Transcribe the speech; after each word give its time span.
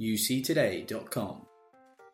uctoday.com. 0.00 1.46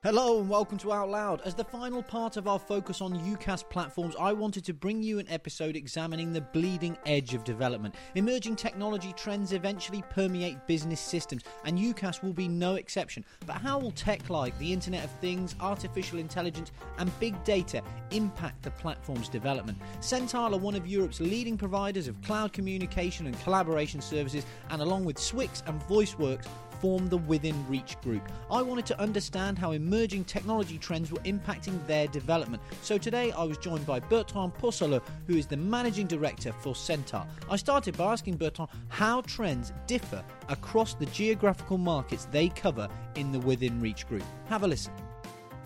Hello 0.03 0.41
and 0.41 0.49
welcome 0.49 0.79
to 0.79 0.95
Out 0.95 1.11
Loud. 1.11 1.43
As 1.43 1.55
the 1.55 1.63
final 1.63 2.03
part 2.03 2.39
of 2.39 2.49
our 2.49 2.59
focus 2.59 3.03
on 3.03 3.13
UCaaS 3.13 3.69
platforms, 3.69 4.17
I 4.19 4.33
wanted 4.33 4.65
to 4.65 4.73
bring 4.73 5.03
you 5.03 5.19
an 5.19 5.29
episode 5.29 5.77
examining 5.77 6.33
the 6.33 6.41
bleeding 6.41 6.97
edge 7.05 7.35
of 7.35 7.45
development. 7.45 7.95
Emerging 8.15 8.57
technology 8.57 9.13
trends 9.13 9.53
eventually 9.53 10.03
permeate 10.09 10.67
business 10.67 11.01
systems, 11.01 11.43
and 11.67 11.79
UCaaS 11.79 12.23
will 12.23 12.33
be 12.33 12.49
no 12.49 12.77
exception. 12.77 13.27
But 13.45 13.57
how 13.57 13.79
will 13.79 13.91
tech 13.91 14.31
like 14.31 14.59
the 14.59 14.73
Internet 14.73 15.05
of 15.05 15.11
Things, 15.21 15.55
artificial 15.61 16.19
intelligence, 16.19 16.73
and 16.97 17.21
big 17.21 17.45
data 17.45 17.83
impact 18.11 18.63
the 18.63 18.71
platform's 18.71 19.29
development? 19.29 19.77
Centile 20.01 20.55
are 20.55 20.59
one 20.59 20.77
of 20.77 20.87
Europe's 20.87 21.21
leading 21.21 21.59
providers 21.59 22.09
of 22.09 22.19
cloud 22.23 22.55
communication 22.55 23.27
and 23.27 23.39
collaboration 23.43 24.01
services, 24.01 24.47
and 24.71 24.81
along 24.81 25.05
with 25.05 25.19
Swyx 25.19 25.63
and 25.67 25.79
VoiceWorks, 25.83 26.47
form 26.81 27.09
the 27.09 27.19
Within 27.19 27.55
Reach 27.69 28.01
group. 28.01 28.23
I 28.51 28.63
wanted 28.63 28.87
to 28.87 29.01
understand 29.01 29.59
how 29.59 29.73
emerging 29.73 30.25
technology 30.25 30.79
trends 30.79 31.13
were 31.13 31.21
impacting 31.21 31.87
their 31.87 32.07
development. 32.07 32.63
So 32.83 32.99
today 32.99 33.33
I 33.33 33.45
was 33.45 33.59
joined 33.59 33.87
by 33.87 34.01
Bertrand 34.01 34.55
Posseleux, 34.55 35.03
who 35.27 35.37
is 35.37 35.47
the 35.47 35.57
managing 35.57 36.07
director 36.07 36.53
for 36.53 36.75
Centile. 36.75 37.27
I 37.51 37.57
started 37.57 37.97
by 37.97 38.13
asking 38.13 38.37
Bertrand 38.37 38.71
how 38.89 39.21
trends 39.23 39.73
differ 39.87 40.25
across 40.49 40.95
the 40.95 41.07
geographical 41.07 41.79
markets 41.79 42.27
they 42.31 42.49
cover 42.49 42.89
in 43.15 43.33
the 43.33 43.41
Within 43.41 43.81
Reach 43.81 44.07
group. 44.09 44.25
Have 44.49 44.63
a 44.63 44.67
listen. 44.67 44.93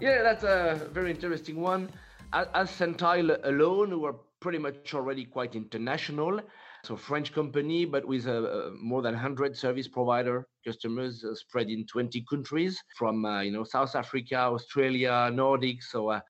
Yeah, 0.00 0.22
that's 0.22 0.42
a 0.44 0.88
very 0.92 1.10
interesting 1.10 1.60
one. 1.60 1.90
As 2.32 2.68
Centile 2.68 3.38
alone, 3.44 4.00
we're 4.00 4.14
pretty 4.40 4.58
much 4.58 4.92
already 4.92 5.24
quite 5.24 5.54
international. 5.54 6.40
So 6.84 6.96
French 6.96 7.32
company, 7.32 7.86
but 7.86 8.04
with 8.04 8.26
uh, 8.26 8.32
uh 8.32 8.70
more 8.78 9.00
than 9.00 9.14
100 9.14 9.56
service 9.56 9.88
provider 9.88 10.46
customers 10.66 11.24
uh, 11.24 11.34
spread 11.34 11.70
in 11.70 11.86
20 11.86 12.22
countries 12.28 12.78
from 12.98 13.24
uh, 13.24 13.40
you 13.40 13.52
know 13.52 13.64
South 13.64 13.96
Africa, 13.96 14.36
Australia, 14.36 15.30
Nordics. 15.32 15.84
So 15.84 16.10
uh, 16.10 16.20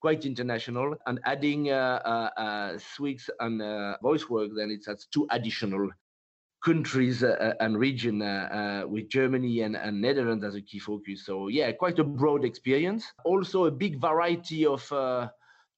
quite 0.00 0.26
international. 0.26 0.96
And 1.06 1.20
adding 1.24 1.70
uh, 1.70 2.30
uh, 2.36 2.72
Swyx 2.78 3.28
and 3.38 3.60
VoiceWork, 4.02 4.50
then 4.56 4.72
it's 4.72 4.86
that's 4.86 5.06
two 5.06 5.28
additional 5.30 5.88
countries 6.64 7.22
and 7.22 7.78
region 7.78 8.18
with 8.90 9.08
Germany 9.08 9.60
and, 9.60 9.76
and 9.76 10.00
Netherlands 10.00 10.44
as 10.44 10.56
a 10.56 10.60
key 10.60 10.80
focus. 10.80 11.24
So 11.24 11.48
yeah, 11.48 11.70
quite 11.70 11.98
a 12.00 12.04
broad 12.04 12.44
experience. 12.44 13.04
Also 13.24 13.66
a 13.66 13.70
big 13.70 14.00
variety 14.00 14.66
of 14.66 14.82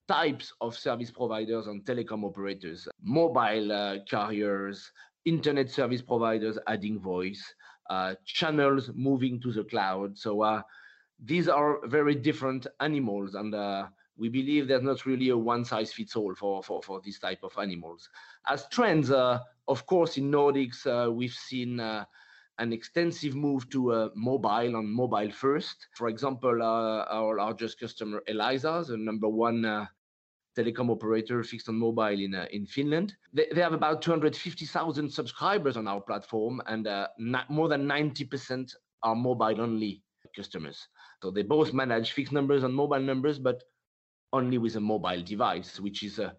types 0.08 0.52
of 0.60 0.76
service 0.76 1.10
providers 1.10 1.66
and 1.66 1.84
telecom 1.84 2.24
operators, 2.24 2.88
mobile 3.02 3.72
uh, 3.72 3.98
carriers, 4.08 4.92
internet 5.24 5.70
service 5.70 6.02
providers 6.02 6.58
adding 6.66 6.98
voice, 6.98 7.42
uh, 7.90 8.14
channels 8.24 8.90
moving 8.94 9.40
to 9.40 9.52
the 9.52 9.64
cloud. 9.64 10.18
So 10.18 10.42
uh, 10.42 10.62
these 11.24 11.48
are 11.48 11.86
very 11.86 12.14
different 12.14 12.66
animals, 12.80 13.34
and 13.34 13.54
uh, 13.54 13.86
we 14.16 14.28
believe 14.28 14.68
there's 14.68 14.82
not 14.82 15.06
really 15.06 15.30
a 15.30 15.36
one 15.36 15.64
size 15.64 15.92
fits 15.92 16.16
all 16.16 16.34
for, 16.34 16.62
for, 16.62 16.82
for 16.82 17.00
this 17.04 17.18
type 17.18 17.40
of 17.42 17.52
animals. 17.58 18.08
As 18.46 18.66
trends, 18.68 19.10
uh, 19.10 19.38
of 19.68 19.86
course, 19.86 20.16
in 20.16 20.30
Nordics, 20.30 20.86
uh, 20.86 21.10
we've 21.10 21.32
seen 21.32 21.80
an 22.58 22.72
extensive 22.72 23.34
move 23.34 23.68
to 23.70 23.92
uh, 23.92 24.08
mobile 24.14 24.76
and 24.76 24.88
mobile 24.88 25.30
first. 25.30 25.88
For 25.94 26.08
example, 26.08 26.62
uh, 26.62 27.04
our 27.10 27.36
largest 27.36 27.80
customer, 27.80 28.22
Elisa, 28.28 28.84
the 28.86 28.96
number 28.96 29.28
one 29.28 29.64
uh, 29.64 29.86
telecom 30.56 30.90
operator 30.90 31.42
fixed 31.42 31.68
on 31.68 31.76
mobile 31.76 32.20
in 32.20 32.34
uh, 32.34 32.46
in 32.52 32.66
Finland. 32.66 33.14
They, 33.32 33.46
they 33.54 33.62
have 33.62 33.72
about 33.72 34.02
250,000 34.02 35.10
subscribers 35.10 35.76
on 35.76 35.88
our 35.88 36.00
platform, 36.00 36.60
and 36.66 36.86
uh, 36.86 37.08
more 37.48 37.68
than 37.68 37.86
90% 37.88 38.74
are 39.02 39.14
mobile 39.14 39.60
only 39.60 40.02
customers. 40.36 40.88
So 41.22 41.30
they 41.30 41.42
both 41.42 41.72
manage 41.72 42.12
fixed 42.12 42.32
numbers 42.32 42.64
and 42.64 42.74
mobile 42.74 43.00
numbers, 43.00 43.38
but 43.38 43.62
only 44.32 44.58
with 44.58 44.76
a 44.76 44.80
mobile 44.80 45.22
device, 45.22 45.80
which 45.80 46.02
is 46.02 46.18
uh, 46.18 46.30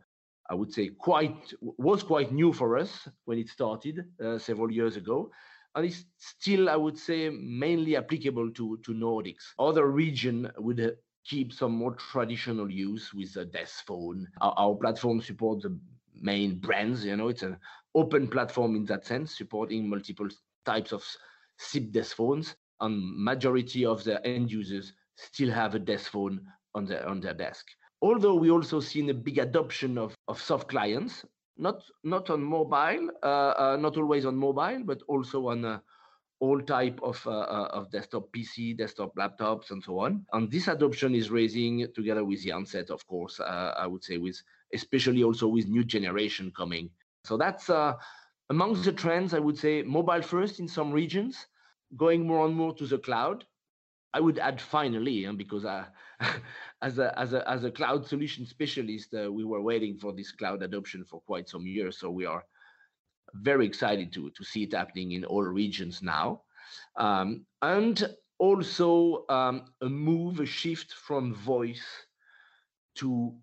I 0.50 0.56
would 0.56 0.72
say 0.72 0.90
quite 0.90 1.54
was 1.62 2.04
quite 2.04 2.32
new 2.32 2.54
for 2.54 2.78
us 2.78 3.08
when 3.26 3.40
it 3.40 3.50
started 3.50 4.06
several 4.38 4.72
years 4.72 4.98
ago, 4.98 5.32
and 5.76 5.86
it's 5.86 6.06
still 6.18 6.70
I 6.70 6.76
would 6.76 6.98
say 6.98 7.30
mainly 7.30 7.96
applicable 7.98 8.52
to 8.52 8.78
to 8.78 8.94
Nordics. 8.94 9.54
Other 9.60 9.88
region 9.88 10.52
would 10.58 10.98
keep 11.26 11.54
some 11.54 11.72
more 11.72 11.96
traditional 11.96 12.70
use 12.70 13.14
with 13.14 13.36
a 13.38 13.46
desk 13.46 13.86
phone. 13.86 14.28
Our, 14.42 14.54
our 14.58 14.76
platform 14.76 15.22
supports 15.22 15.64
the 15.64 15.78
main 16.22 16.60
brands. 16.60 17.06
You 17.06 17.16
know, 17.16 17.30
it's 17.30 17.44
an 17.44 17.58
open 17.96 18.28
platform 18.28 18.76
in 18.76 18.86
that 18.86 19.06
sense, 19.06 19.38
supporting 19.38 19.90
multiple 19.90 20.28
types 20.66 20.92
of 20.92 21.04
SIP 21.58 21.92
desk 21.92 22.18
phones. 22.18 22.56
And 22.82 23.02
majority 23.16 23.86
of 23.86 24.04
the 24.04 24.26
end 24.28 24.52
users 24.52 24.94
still 25.16 25.52
have 25.52 25.76
a 25.76 25.80
desk 25.80 26.12
phone 26.12 26.42
on 26.76 26.86
their 26.86 27.08
on 27.08 27.22
their 27.22 27.34
desk. 27.34 27.66
Although 28.02 28.36
we 28.36 28.52
also 28.52 28.82
seen 28.82 29.10
a 29.10 29.14
big 29.14 29.38
adoption 29.38 29.98
of, 29.98 30.14
of 30.28 30.42
soft 30.42 30.68
clients, 30.68 31.24
not 31.58 31.84
not 32.04 32.30
on 32.30 32.44
mobile, 32.44 33.10
uh, 33.22 33.54
uh, 33.58 33.78
not 33.80 33.98
always 33.98 34.26
on 34.26 34.36
mobile, 34.36 34.82
but 34.84 35.02
also 35.08 35.50
on 35.50 35.66
uh, 35.66 35.80
all 36.40 36.60
type 36.60 37.00
of, 37.02 37.26
uh, 37.26 37.32
uh 37.32 37.70
of 37.72 37.92
desktop 37.92 38.32
PC, 38.34 38.78
desktop 38.78 39.16
laptops, 39.16 39.72
and 39.72 39.82
so 39.84 40.00
on. 40.00 40.26
And 40.34 40.52
this 40.52 40.68
adoption 40.68 41.16
is 41.16 41.32
raising 41.32 41.88
together 41.94 42.26
with 42.26 42.44
the 42.44 42.52
onset, 42.52 42.90
of 42.90 43.06
course, 43.08 43.40
uh, 43.40 43.74
I 43.78 43.88
would 43.88 44.04
say, 44.04 44.18
with 44.18 44.42
especially 44.74 45.24
also 45.24 45.48
with 45.48 45.68
new 45.68 45.84
generation 45.84 46.52
coming. 46.56 46.90
So 47.24 47.38
that's 47.38 47.70
amongst 48.50 48.84
the 48.84 48.92
trends, 48.92 49.34
I 49.34 49.40
would 49.40 49.58
say, 49.58 49.84
mobile 49.84 50.22
first 50.22 50.60
in 50.60 50.68
some 50.68 50.92
regions, 50.92 51.48
going 51.96 52.28
more 52.28 52.46
and 52.46 52.56
more 52.56 52.74
to 52.76 52.86
the 52.86 52.98
cloud. 52.98 53.46
I 54.14 54.20
would 54.20 54.38
add 54.38 54.62
finally, 54.62 55.26
and 55.26 55.38
because 55.38 55.66
uh, 55.66 55.86
as, 56.82 57.00
a, 57.00 57.18
as, 57.20 57.34
a, 57.34 57.50
as 57.50 57.64
a 57.64 57.72
cloud 57.72 58.06
solution 58.06 58.46
specialist, 58.46 59.14
uh, 59.14 59.32
we 59.32 59.44
were 59.44 59.62
waiting 59.62 59.98
for 59.98 60.14
this 60.14 60.32
cloud 60.32 60.62
adoption 60.62 61.04
for 61.04 61.22
quite 61.22 61.50
some 61.50 61.66
years. 61.66 61.98
So 61.98 62.12
we 62.12 62.26
are 62.26 62.44
very 63.34 63.66
excited 63.66 64.14
to, 64.14 64.30
to 64.30 64.44
see 64.44 64.64
it 64.64 64.74
happening 64.74 65.14
in 65.14 65.26
all 65.26 65.44
regions 65.44 66.02
now. 66.04 66.42
Um, 66.96 67.46
and 67.62 68.08
also 68.38 69.26
um, 69.30 69.66
a 69.82 69.90
move, 69.90 70.40
a 70.40 70.46
shift 70.46 70.94
from 70.94 71.34
voice 71.34 71.84
to 72.96 73.34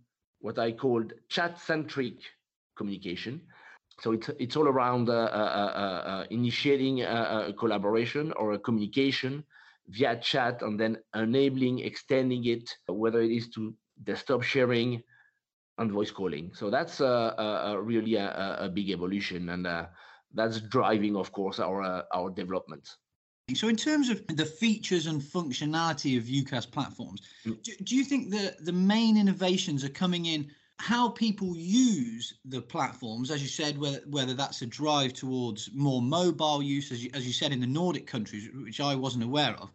what 0.41 0.59
I 0.59 0.73
called 0.73 1.13
chat-centric 1.29 2.15
communication. 2.77 3.43
So 4.01 4.13
it's 4.13 4.31
it's 4.39 4.57
all 4.57 4.69
around 4.69 5.11
uh, 5.11 5.13
uh, 5.13 5.73
uh, 5.85 6.09
uh 6.11 6.25
initiating 6.31 7.03
a, 7.03 7.49
a, 7.49 7.53
collaboration 7.53 8.33
or 8.37 8.53
a 8.53 8.59
communication 8.59 9.45
via 9.89 10.17
chat, 10.17 10.63
and 10.63 10.79
then 10.79 10.99
enabling, 11.15 11.81
extending 11.81 12.45
it, 12.47 12.71
whether 12.87 13.21
it 13.21 13.31
is 13.31 13.49
to 13.51 13.75
desktop 14.05 14.43
sharing, 14.43 15.03
and 15.79 15.91
voice 15.91 16.11
calling. 16.11 16.53
So 16.55 16.71
that's 16.71 17.01
a, 17.01 17.35
a 17.37 17.81
really 17.81 18.15
a, 18.17 18.57
a, 18.61 18.69
big 18.69 18.91
evolution, 18.91 19.49
and 19.49 19.67
uh, 19.67 19.87
that's 20.35 20.61
driving, 20.61 21.17
of 21.17 21.33
course, 21.33 21.59
our 21.59 21.83
uh, 21.83 22.03
our 22.15 22.31
development. 22.31 22.89
So, 23.55 23.69
in 23.69 23.77
terms 23.77 24.11
of 24.11 24.25
the 24.29 24.45
features 24.45 25.07
and 25.07 25.21
functionality 25.21 26.17
of 26.17 26.25
UCaaS 26.25 26.71
platforms, 26.71 27.23
mm. 27.45 27.61
do, 27.63 27.73
do 27.83 27.97
you 27.97 28.05
think 28.05 28.31
that 28.31 28.65
the 28.65 28.73
main 28.73 29.17
innovations 29.17 29.83
are 29.85 29.89
coming 29.89 30.27
in 30.27 30.51
how 30.81 31.11
people 31.11 31.55
use 31.55 32.39
the 32.47 32.63
platforms, 32.63 33.31
as 33.31 33.43
you 33.43 33.49
said, 33.49 33.77
whether, 33.77 34.01
whether 34.07 34.33
that's 34.33 34.63
a 34.63 34.67
drive 34.67 35.13
towards 35.13 35.69
more 35.75 36.01
mobile 36.01 36.63
use, 36.63 36.91
as 36.91 37.05
you, 37.05 37.11
as 37.13 37.27
you 37.27 37.35
said 37.35 37.53
in 37.53 37.61
the 37.61 37.67
Nordic 37.67 38.07
countries, 38.07 38.49
which 38.55 38.81
I 38.81 38.95
wasn't 38.95 39.25
aware 39.25 39.55
of, 39.57 39.71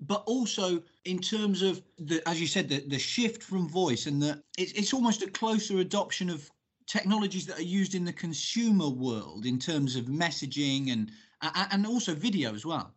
but 0.00 0.24
also 0.26 0.82
in 1.04 1.20
terms 1.20 1.62
of 1.62 1.80
the, 1.98 2.20
as 2.28 2.40
you 2.40 2.48
said, 2.48 2.68
the, 2.68 2.80
the 2.80 2.98
shift 2.98 3.40
from 3.40 3.68
voice 3.68 4.06
and 4.06 4.20
the 4.20 4.42
it's, 4.58 4.72
it's 4.72 4.92
almost 4.92 5.22
a 5.22 5.30
closer 5.30 5.78
adoption 5.78 6.28
of 6.28 6.50
technologies 6.88 7.46
that 7.46 7.60
are 7.60 7.62
used 7.80 7.94
in 7.94 8.04
the 8.04 8.12
consumer 8.12 8.88
world 8.88 9.46
in 9.46 9.60
terms 9.60 9.94
of 9.94 10.06
messaging 10.06 10.92
and 10.92 11.12
and 11.70 11.86
also 11.86 12.14
video 12.14 12.52
as 12.52 12.66
well. 12.66 12.92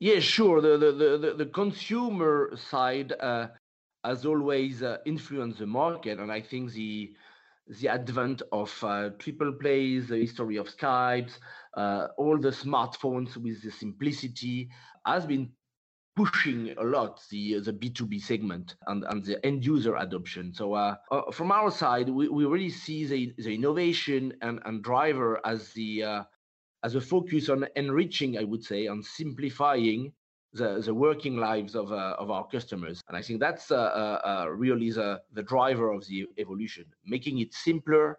Yeah, 0.00 0.20
sure. 0.20 0.62
The 0.62 0.78
the 0.78 1.18
the, 1.18 1.34
the 1.34 1.46
consumer 1.46 2.56
side 2.56 3.12
uh, 3.20 3.48
has 4.06 4.24
always 4.24 4.82
uh, 4.82 4.98
influenced 5.04 5.58
the 5.58 5.66
market, 5.66 6.18
and 6.18 6.30
I 6.32 6.40
think 6.40 6.72
the 6.72 7.14
the 7.80 7.88
advent 7.88 8.42
of 8.52 8.72
uh, 8.84 9.10
triple 9.18 9.52
plays, 9.52 10.06
the 10.06 10.18
history 10.18 10.56
of 10.56 10.68
Skype, 10.68 11.32
uh, 11.76 12.06
all 12.16 12.38
the 12.38 12.50
smartphones 12.50 13.36
with 13.36 13.60
the 13.62 13.72
simplicity 13.72 14.68
has 15.04 15.26
been 15.26 15.50
pushing 16.14 16.74
a 16.78 16.84
lot 16.84 17.20
the 17.30 17.60
the 17.60 17.72
B2B 17.72 18.22
segment 18.22 18.76
and, 18.86 19.04
and 19.04 19.24
the 19.24 19.44
end 19.44 19.66
user 19.66 19.96
adoption. 19.96 20.54
So 20.54 20.74
uh, 20.74 20.94
uh, 21.10 21.30
from 21.32 21.52
our 21.52 21.70
side, 21.70 22.08
we, 22.08 22.28
we 22.28 22.44
really 22.46 22.70
see 22.70 23.04
the, 23.04 23.34
the 23.36 23.54
innovation 23.54 24.32
and, 24.40 24.60
and 24.64 24.82
driver 24.82 25.40
as 25.44 25.72
the 25.72 26.04
uh, 26.04 26.22
as 26.84 26.94
a 26.94 27.00
focus 27.00 27.48
on 27.48 27.66
enriching, 27.74 28.38
I 28.38 28.44
would 28.44 28.62
say, 28.62 28.86
on 28.86 29.02
simplifying 29.02 30.12
the, 30.56 30.80
the 30.84 30.94
working 30.94 31.36
lives 31.36 31.74
of, 31.74 31.92
uh, 31.92 32.16
of 32.18 32.30
our 32.30 32.46
customers. 32.46 33.02
And 33.08 33.16
I 33.16 33.22
think 33.22 33.40
that's 33.40 33.70
uh, 33.70 33.76
uh, 33.76 34.20
uh 34.24 34.46
really 34.50 34.90
the, 34.90 35.20
the 35.32 35.42
driver 35.42 35.90
of 35.90 36.06
the 36.06 36.26
evolution, 36.38 36.84
making 37.04 37.38
it 37.38 37.54
simpler 37.54 38.18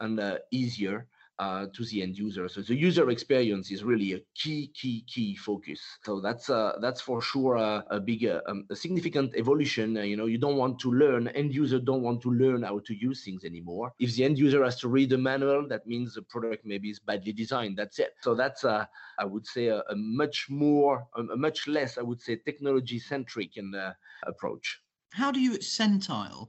and 0.00 0.18
uh, 0.18 0.38
easier 0.50 1.06
uh, 1.38 1.66
to 1.72 1.84
the 1.86 2.02
end 2.02 2.16
user. 2.16 2.48
So 2.48 2.62
the 2.62 2.74
user 2.74 3.10
experience 3.10 3.70
is 3.70 3.82
really 3.82 4.12
a 4.12 4.20
key, 4.34 4.70
key, 4.74 5.04
key 5.06 5.34
focus. 5.36 5.80
So 6.04 6.20
that's 6.20 6.50
uh, 6.50 6.78
that's 6.80 7.00
for 7.00 7.20
sure 7.20 7.56
a, 7.56 7.84
a 7.90 8.00
big, 8.00 8.24
uh, 8.26 8.40
um, 8.46 8.66
a 8.70 8.76
significant 8.76 9.34
evolution. 9.36 9.96
Uh, 9.96 10.02
you 10.02 10.16
know, 10.16 10.26
you 10.26 10.38
don't 10.38 10.56
want 10.56 10.78
to 10.80 10.92
learn 10.92 11.28
end 11.28 11.54
user 11.54 11.78
don't 11.78 12.02
want 12.02 12.22
to 12.22 12.30
learn 12.30 12.62
how 12.62 12.78
to 12.80 12.94
use 12.94 13.24
things 13.24 13.44
anymore. 13.44 13.92
If 13.98 14.14
the 14.14 14.24
end 14.24 14.38
user 14.38 14.62
has 14.64 14.78
to 14.80 14.88
read 14.88 15.10
the 15.10 15.18
manual, 15.18 15.66
that 15.68 15.86
means 15.86 16.14
the 16.14 16.22
product 16.22 16.64
maybe 16.64 16.90
is 16.90 16.98
badly 16.98 17.32
designed. 17.32 17.76
That's 17.76 17.98
it. 17.98 18.14
So 18.20 18.34
that's 18.34 18.64
uh, 18.64 18.86
I 19.18 19.24
would 19.24 19.46
say 19.46 19.66
a, 19.66 19.80
a 19.90 19.96
much 19.96 20.46
more, 20.48 21.06
a, 21.16 21.22
a, 21.22 21.36
much 21.36 21.66
less, 21.66 21.98
I 21.98 22.02
would 22.02 22.20
say, 22.20 22.36
technology 22.36 22.98
centric 22.98 23.50
uh, 23.58 23.92
approach. 24.26 24.80
How 25.12 25.30
do 25.30 25.40
you 25.40 25.54
at 25.54 25.60
Centile 25.60 26.48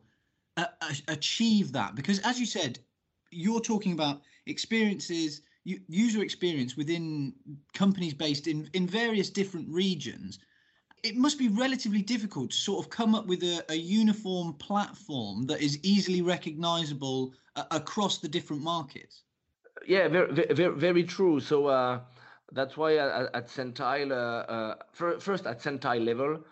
achieve 1.08 1.72
that? 1.74 1.96
Because 1.96 2.20
as 2.20 2.40
you 2.40 2.46
said, 2.46 2.80
you're 3.32 3.62
talking 3.62 3.92
about 3.92 4.22
experiences 4.46 5.42
user 5.64 6.22
experience 6.22 6.78
within 6.78 7.34
companies 7.74 8.14
based 8.14 8.48
in 8.48 8.70
in 8.74 8.88
various 8.88 9.30
different 9.30 9.68
regions 9.70 10.40
it 11.04 11.16
must 11.16 11.38
be 11.38 11.50
relatively 11.50 12.02
difficult 12.02 12.50
to 12.50 12.58
sort 12.58 12.84
of 12.84 12.90
come 12.90 13.14
up 13.14 13.28
with 13.28 13.44
a, 13.44 13.64
a 13.70 13.76
uniform 13.76 14.54
platform 14.54 15.46
that 15.46 15.62
is 15.62 15.78
easily 15.84 16.24
recognizable 16.24 17.32
uh, 17.56 17.64
across 17.72 18.18
the 18.18 18.28
different 18.28 18.64
markets. 18.64 19.24
Yeah 19.86 20.08
very 20.08 20.54
very, 20.54 20.76
very 20.76 21.04
true. 21.04 21.40
So 21.40 21.68
uh, 21.68 22.00
that's 22.52 22.76
why 22.76 22.98
at, 22.98 23.48
Centile, 23.48 24.12
uh, 24.12 24.52
uh 24.52 24.76
first 25.20 25.46
at 25.46 25.62
centile 25.62 26.04
level, 26.04 26.44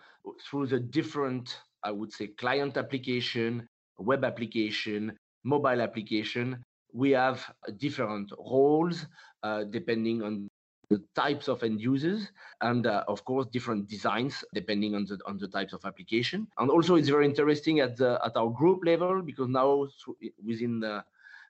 through 0.44 0.66
the 0.66 0.80
different, 0.80 1.58
I 1.82 1.90
would 1.90 2.12
say, 2.12 2.28
client 2.28 2.76
application, 2.76 3.68
web 3.98 4.24
application, 4.24 5.18
mobile 5.44 5.80
application, 5.80 6.64
we 6.94 7.10
have 7.10 7.44
different 7.76 8.32
roles 8.38 9.06
uh, 9.42 9.64
depending 9.64 10.22
on 10.22 10.48
the 10.90 11.02
types 11.14 11.48
of 11.48 11.62
end 11.62 11.80
users 11.80 12.28
and 12.60 12.86
uh, 12.86 13.04
of 13.08 13.24
course 13.24 13.46
different 13.52 13.88
designs 13.88 14.44
depending 14.54 14.94
on 14.94 15.04
the 15.04 15.18
on 15.26 15.36
the 15.38 15.48
types 15.48 15.72
of 15.72 15.84
application. 15.84 16.46
And 16.58 16.70
also 16.70 16.94
it's 16.94 17.08
very 17.08 17.26
interesting 17.26 17.80
at 17.80 17.96
the 17.96 18.20
at 18.24 18.36
our 18.36 18.50
group 18.50 18.84
level 18.84 19.22
because 19.22 19.48
now 19.48 19.88
within 20.44 20.80
the 20.80 21.04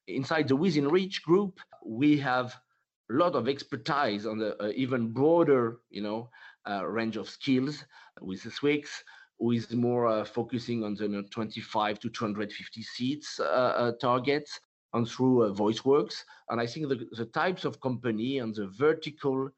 inside 0.06 0.48
the 0.48 0.56
within 0.56 0.88
reach 0.88 1.22
group 1.22 1.60
we 1.84 2.16
have 2.18 2.56
a 3.10 3.14
lot 3.14 3.34
of 3.34 3.48
expertise 3.48 4.26
on 4.26 4.38
the 4.38 4.56
uh, 4.62 4.72
even 4.74 5.12
broader 5.12 5.78
you 5.90 6.02
know 6.02 6.30
uh, 6.68 6.86
range 6.86 7.16
of 7.16 7.28
skills 7.28 7.84
with 8.20 8.42
Swyx 8.44 8.88
who 9.38 9.50
is 9.50 9.70
more 9.72 10.06
uh, 10.06 10.24
focusing 10.24 10.84
on 10.84 10.94
the 10.94 11.04
you 11.04 11.08
know, 11.08 11.24
25 11.30 11.98
to 11.98 12.08
250 12.08 12.82
seats 12.82 13.40
uh, 13.40 13.92
targets 14.00 14.60
and 14.94 15.06
through 15.08 15.42
uh, 15.42 15.52
VoiceWorks. 15.52 16.24
And 16.48 16.60
I 16.60 16.66
think 16.66 16.88
the, 16.88 17.06
the 17.12 17.26
types 17.26 17.64
of 17.64 17.80
company 17.80 18.38
and 18.38 18.54
the 18.54 18.68
vertical 18.68 19.50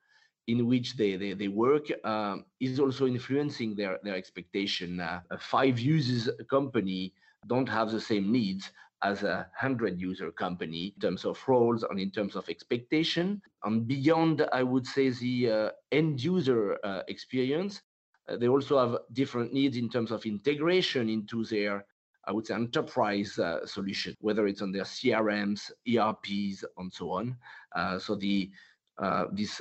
in 0.48 0.66
which 0.66 0.96
they, 0.96 1.16
they, 1.16 1.32
they 1.34 1.48
work 1.48 1.86
um, 2.04 2.44
is 2.60 2.80
also 2.80 3.06
influencing 3.06 3.74
their, 3.74 3.98
their 4.02 4.14
expectation. 4.14 5.00
Uh, 5.00 5.20
a 5.30 5.38
five 5.38 5.78
users 5.78 6.30
company 6.48 7.12
don't 7.46 7.68
have 7.68 7.90
the 7.90 8.00
same 8.00 8.32
needs 8.32 8.70
as 9.02 9.22
a 9.22 9.46
100 9.60 10.00
user 10.00 10.30
company 10.30 10.92
in 10.94 11.00
terms 11.00 11.24
of 11.24 11.38
roles 11.46 11.82
and 11.82 12.00
in 12.00 12.10
terms 12.10 12.34
of 12.34 12.48
expectation. 12.48 13.42
And 13.64 13.86
beyond, 13.86 14.46
I 14.52 14.62
would 14.62 14.86
say, 14.86 15.10
the 15.10 15.50
uh, 15.50 15.70
end 15.92 16.22
user 16.22 16.78
uh, 16.82 17.02
experience, 17.08 17.82
uh, 18.28 18.36
they 18.36 18.48
also 18.48 18.78
have 18.78 19.00
different 19.12 19.52
needs 19.52 19.76
in 19.76 19.90
terms 19.90 20.10
of 20.10 20.24
integration 20.24 21.08
into 21.08 21.44
their 21.44 21.84
I 22.26 22.32
would 22.32 22.46
say, 22.46 22.54
enterprise 22.54 23.38
uh, 23.38 23.64
solution, 23.66 24.14
whether 24.20 24.46
it's 24.46 24.62
on 24.62 24.72
their 24.72 24.84
CRMs, 24.84 25.70
ERPs, 25.88 26.64
and 26.78 26.92
so 26.92 27.10
on. 27.12 27.36
Uh, 27.74 27.98
so 27.98 28.14
the 28.14 28.50
uh, 28.98 29.26
this 29.32 29.60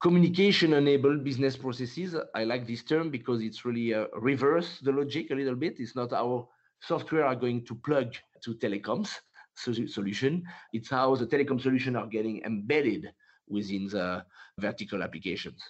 communication 0.00 0.72
enabled 0.72 1.22
business 1.22 1.56
processes, 1.56 2.16
I 2.34 2.44
like 2.44 2.66
this 2.66 2.82
term 2.82 3.10
because 3.10 3.42
it's 3.42 3.64
really 3.64 3.94
uh, 3.94 4.06
reverse 4.14 4.80
the 4.80 4.92
logic 4.92 5.30
a 5.30 5.34
little 5.34 5.54
bit. 5.54 5.78
It's 5.78 5.94
not 5.94 6.12
how 6.12 6.48
software 6.80 7.26
are 7.26 7.36
going 7.36 7.64
to 7.66 7.74
plug 7.74 8.14
to 8.42 8.54
telecoms 8.54 9.10
solution. 9.54 10.42
It's 10.72 10.88
how 10.88 11.14
the 11.14 11.26
telecom 11.26 11.60
solution 11.60 11.96
are 11.96 12.06
getting 12.06 12.42
embedded 12.44 13.12
within 13.48 13.88
the 13.88 14.24
vertical 14.58 15.02
applications. 15.02 15.60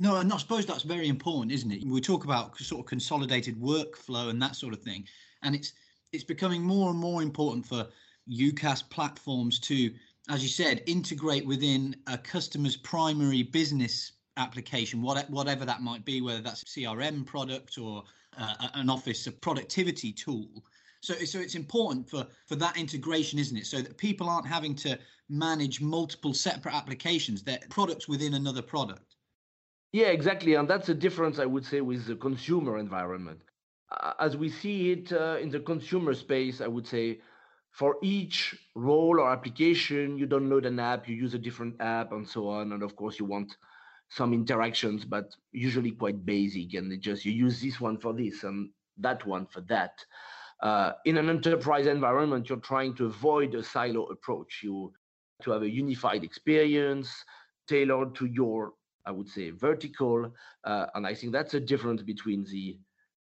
No, 0.00 0.16
and 0.16 0.32
I 0.32 0.38
suppose 0.38 0.66
that's 0.66 0.82
very 0.82 1.08
important, 1.08 1.52
isn't 1.52 1.70
it? 1.70 1.84
We 1.84 2.00
talk 2.00 2.24
about 2.24 2.56
sort 2.58 2.80
of 2.80 2.86
consolidated 2.86 3.60
workflow 3.60 4.30
and 4.30 4.42
that 4.42 4.56
sort 4.56 4.72
of 4.72 4.80
thing, 4.80 5.06
and 5.42 5.54
it's 5.54 5.72
it's 6.14 6.24
becoming 6.24 6.62
more 6.62 6.90
and 6.90 6.98
more 6.98 7.22
important 7.22 7.66
for 7.66 7.86
UCaaS 8.30 8.88
platforms 8.88 9.58
to, 9.58 9.92
as 10.30 10.42
you 10.42 10.48
said, 10.48 10.82
integrate 10.86 11.44
within 11.44 11.96
a 12.06 12.16
customer's 12.16 12.76
primary 12.76 13.42
business 13.42 14.12
application, 14.36 15.02
whatever 15.02 15.64
that 15.64 15.82
might 15.82 16.04
be, 16.04 16.20
whether 16.20 16.40
that's 16.40 16.62
a 16.62 16.66
CRM 16.66 17.26
product 17.26 17.78
or 17.78 18.04
uh, 18.38 18.68
an 18.74 18.88
office 18.88 19.26
a 19.26 19.32
productivity 19.32 20.12
tool. 20.12 20.64
So, 21.00 21.14
so 21.14 21.38
it's 21.38 21.54
important 21.54 22.08
for 22.08 22.26
for 22.46 22.56
that 22.56 22.78
integration, 22.78 23.38
isn't 23.38 23.56
it? 23.56 23.66
So 23.66 23.82
that 23.82 23.98
people 23.98 24.28
aren't 24.28 24.46
having 24.46 24.74
to 24.76 24.98
manage 25.28 25.80
multiple 25.80 26.32
separate 26.32 26.74
applications, 26.74 27.42
they're 27.42 27.58
products 27.68 28.08
within 28.08 28.34
another 28.34 28.62
product. 28.62 29.16
Yeah, 29.92 30.06
exactly, 30.06 30.54
and 30.54 30.68
that's 30.68 30.86
the 30.86 30.94
difference 30.94 31.38
I 31.38 31.46
would 31.46 31.64
say 31.64 31.80
with 31.80 32.06
the 32.06 32.16
consumer 32.16 32.78
environment 32.78 33.40
as 34.18 34.36
we 34.36 34.48
see 34.48 34.92
it 34.92 35.12
uh, 35.12 35.36
in 35.40 35.50
the 35.50 35.60
consumer 35.60 36.14
space, 36.14 36.60
I 36.60 36.66
would 36.66 36.86
say 36.86 37.20
for 37.70 37.96
each 38.02 38.54
role 38.74 39.20
or 39.20 39.30
application, 39.30 40.16
you 40.16 40.26
download 40.26 40.66
an 40.66 40.78
app, 40.78 41.08
you 41.08 41.16
use 41.16 41.34
a 41.34 41.38
different 41.38 41.74
app, 41.80 42.12
and 42.12 42.28
so 42.28 42.48
on. 42.48 42.72
And 42.72 42.82
of 42.82 42.96
course, 42.96 43.18
you 43.18 43.24
want 43.24 43.56
some 44.08 44.32
interactions, 44.32 45.04
but 45.04 45.34
usually 45.52 45.90
quite 45.90 46.24
basic. 46.24 46.74
And 46.74 47.00
just 47.00 47.24
you 47.24 47.32
use 47.32 47.60
this 47.60 47.80
one 47.80 47.98
for 47.98 48.12
this 48.12 48.44
and 48.44 48.70
that 48.98 49.26
one 49.26 49.46
for 49.46 49.60
that. 49.62 49.92
Uh, 50.60 50.92
in 51.04 51.18
an 51.18 51.28
enterprise 51.28 51.86
environment, 51.86 52.48
you're 52.48 52.58
trying 52.58 52.94
to 52.94 53.06
avoid 53.06 53.54
a 53.54 53.62
silo 53.62 54.04
approach. 54.04 54.60
You 54.62 54.92
to 55.42 55.50
have 55.50 55.62
a 55.62 55.70
unified 55.70 56.24
experience 56.24 57.24
tailored 57.66 58.14
to 58.14 58.26
your, 58.26 58.72
I 59.04 59.10
would 59.10 59.28
say, 59.28 59.50
vertical. 59.50 60.32
Uh, 60.62 60.86
and 60.94 61.06
I 61.06 61.14
think 61.14 61.32
that's 61.32 61.54
a 61.54 61.60
difference 61.60 62.02
between 62.02 62.44
the 62.44 62.78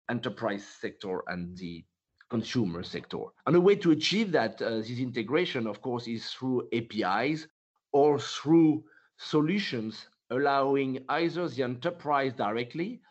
enterprise 0.09 0.65
sector 0.65 1.23
and 1.27 1.57
the 1.57 1.83
consumer 2.29 2.81
sector. 2.81 3.23
And 3.45 3.55
a 3.55 3.61
way 3.61 3.75
to 3.75 3.91
achieve 3.91 4.31
that, 4.31 4.61
uh, 4.61 4.77
this 4.77 4.99
integration, 4.99 5.67
of 5.67 5.81
course, 5.81 6.07
is 6.07 6.29
through 6.29 6.67
APIs 6.73 7.47
or 7.91 8.19
through 8.19 8.83
solutions 9.17 10.07
allowing 10.31 11.03
either 11.09 11.47
the 11.49 11.63
enterprise 11.63 12.33
directly 12.33 13.01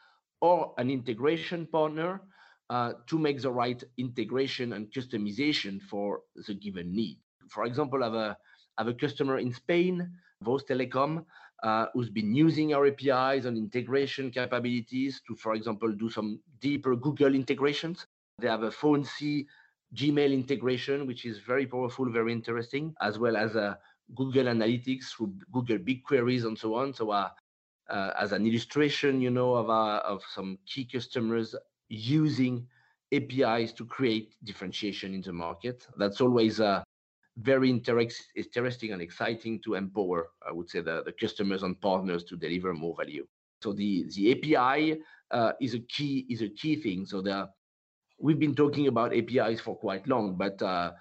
or 0.40 0.72
an 0.78 0.90
integration 0.90 1.66
partner 1.66 2.23
uh, 2.70 2.92
to 3.06 3.18
make 3.18 3.40
the 3.42 3.50
right 3.50 3.85
integration 3.99 4.73
and 4.73 4.90
customization 4.90 5.80
for 5.82 6.23
the 6.47 6.54
given 6.54 6.94
need. 6.94 7.18
For 7.49 7.64
example, 7.64 8.02
I 8.02 8.06
have 8.06 8.14
a, 8.14 8.37
I 8.78 8.82
have 8.82 8.88
a 8.88 8.94
customer 8.94 9.38
in 9.38 9.52
Spain, 9.52 10.11
Voz 10.42 10.64
Telecom, 10.64 11.25
uh, 11.62 11.87
who's 11.93 12.11
been 12.11 12.35
using 12.35 12.75
our 12.75 12.87
APIs 12.87 13.45
and 13.45 13.57
integration 13.57 14.31
capabilities 14.31 15.21
to, 15.26 15.35
for 15.35 15.55
example, 15.55 15.93
do 15.93 16.09
some 16.09 16.40
deeper 16.61 16.97
Google 16.97 17.35
integrations. 17.35 18.07
They 18.38 18.49
have 18.49 18.62
a 18.62 18.71
phone 18.71 19.05
C 19.05 19.47
Gmail 19.95 20.33
integration, 20.33 21.07
which 21.07 21.25
is 21.26 21.38
very 21.38 21.67
powerful, 21.67 22.09
very 22.11 22.33
interesting, 22.33 22.95
as 23.00 23.19
well 23.19 23.37
as 23.37 23.57
a 23.57 23.62
uh, 23.62 23.75
Google 24.14 24.45
Analytics 24.45 25.17
through 25.17 25.35
Google 25.52 25.79
BigQueries 25.79 26.45
and 26.45 26.57
so 26.57 26.75
on. 26.75 26.95
So, 26.95 27.11
uh, 27.11 27.31
uh, 27.88 28.12
as 28.19 28.33
an 28.33 28.47
illustration, 28.47 29.21
you 29.21 29.31
know, 29.31 29.55
of, 29.55 29.69
uh, 29.69 30.00
of 30.05 30.23
some 30.33 30.59
key 30.67 30.85
customers 30.85 31.55
using 31.88 32.67
APIs 33.12 33.73
to 33.73 33.85
create 33.85 34.37
differentiation 34.45 35.12
in 35.12 35.23
the 35.23 35.33
market. 35.33 35.87
That's 35.97 36.21
always 36.21 36.61
uh, 36.61 36.85
very 37.38 37.70
interesting 37.70 38.92
and 38.92 39.02
exciting 39.02 39.60
to 39.62 39.75
empower, 39.75 40.28
I 40.46 40.52
would 40.52 40.68
say, 40.68 40.80
the, 40.80 41.02
the 41.04 41.12
customers 41.12 41.62
and 41.62 41.80
partners 41.80 42.25
to 42.25 42.37
deliver 42.37 42.75
more 42.75 42.94
value. 42.96 43.26
So 43.62 43.72
the, 43.72 44.06
the 44.14 44.32
API 44.32 45.00
uh, 45.30 45.52
is 45.60 45.75
a 45.75 45.80
key 45.80 46.26
is 46.28 46.42
a 46.42 46.49
key 46.49 46.76
thing. 46.76 47.06
So 47.06 47.20
the 47.20 47.49
we've 48.18 48.38
been 48.38 48.54
talking 48.54 48.88
about 48.88 49.14
APIs 49.14 49.60
for 49.60 49.76
quite 49.76 50.06
long, 50.06 50.37
but 50.37 50.60
uh, 50.62 50.92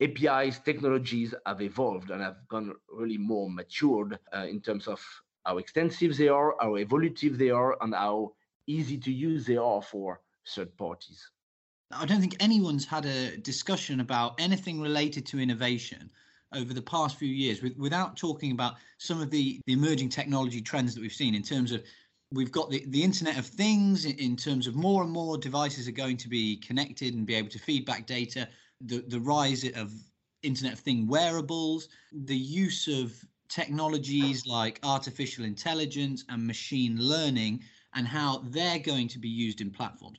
APIs 0.00 0.58
technologies 0.58 1.34
have 1.46 1.62
evolved 1.62 2.10
and 2.10 2.22
have 2.22 2.36
gone 2.48 2.74
really 2.88 3.18
more 3.18 3.50
matured 3.50 4.18
uh, 4.34 4.46
in 4.48 4.60
terms 4.60 4.88
of 4.88 5.00
how 5.44 5.58
extensive 5.58 6.16
they 6.16 6.28
are, 6.28 6.54
how 6.60 6.72
evolutive 6.72 7.36
they 7.36 7.50
are, 7.50 7.76
and 7.82 7.94
how 7.94 8.32
easy 8.66 8.98
to 8.98 9.12
use 9.12 9.46
they 9.46 9.56
are 9.56 9.82
for 9.82 10.20
third 10.48 10.76
parties. 10.76 11.30
I 11.92 12.06
don't 12.06 12.20
think 12.20 12.36
anyone's 12.40 12.84
had 12.84 13.04
a 13.04 13.36
discussion 13.36 14.00
about 14.00 14.40
anything 14.40 14.80
related 14.80 15.26
to 15.26 15.38
innovation 15.38 16.10
over 16.54 16.74
the 16.74 16.82
past 16.82 17.16
few 17.18 17.28
years 17.28 17.62
with, 17.62 17.76
without 17.76 18.16
talking 18.16 18.52
about 18.52 18.74
some 18.98 19.20
of 19.20 19.30
the, 19.30 19.60
the 19.66 19.72
emerging 19.72 20.08
technology 20.08 20.60
trends 20.60 20.94
that 20.94 21.00
we've 21.00 21.12
seen 21.12 21.34
in 21.34 21.42
terms 21.42 21.72
of 21.72 21.82
we've 22.30 22.52
got 22.52 22.70
the, 22.70 22.84
the 22.88 23.02
internet 23.02 23.38
of 23.38 23.46
things 23.46 24.04
in 24.04 24.36
terms 24.36 24.66
of 24.66 24.74
more 24.74 25.02
and 25.02 25.12
more 25.12 25.38
devices 25.38 25.88
are 25.88 25.92
going 25.92 26.16
to 26.16 26.28
be 26.28 26.56
connected 26.56 27.14
and 27.14 27.26
be 27.26 27.34
able 27.34 27.48
to 27.48 27.58
feedback 27.58 28.06
data 28.06 28.48
the, 28.80 29.04
the 29.08 29.20
rise 29.20 29.64
of 29.76 29.92
Internet 30.42 30.74
of 30.74 30.80
Thing 30.80 31.06
wearables, 31.06 31.88
the 32.12 32.36
use 32.36 32.88
of 32.88 33.12
technologies 33.48 34.46
like 34.46 34.80
artificial 34.82 35.44
intelligence 35.44 36.24
and 36.28 36.46
machine 36.46 36.98
learning, 36.98 37.62
and 37.94 38.06
how 38.06 38.42
they're 38.46 38.78
going 38.78 39.06
to 39.08 39.18
be 39.18 39.28
used 39.28 39.60
in 39.60 39.70
platforms. 39.70 40.18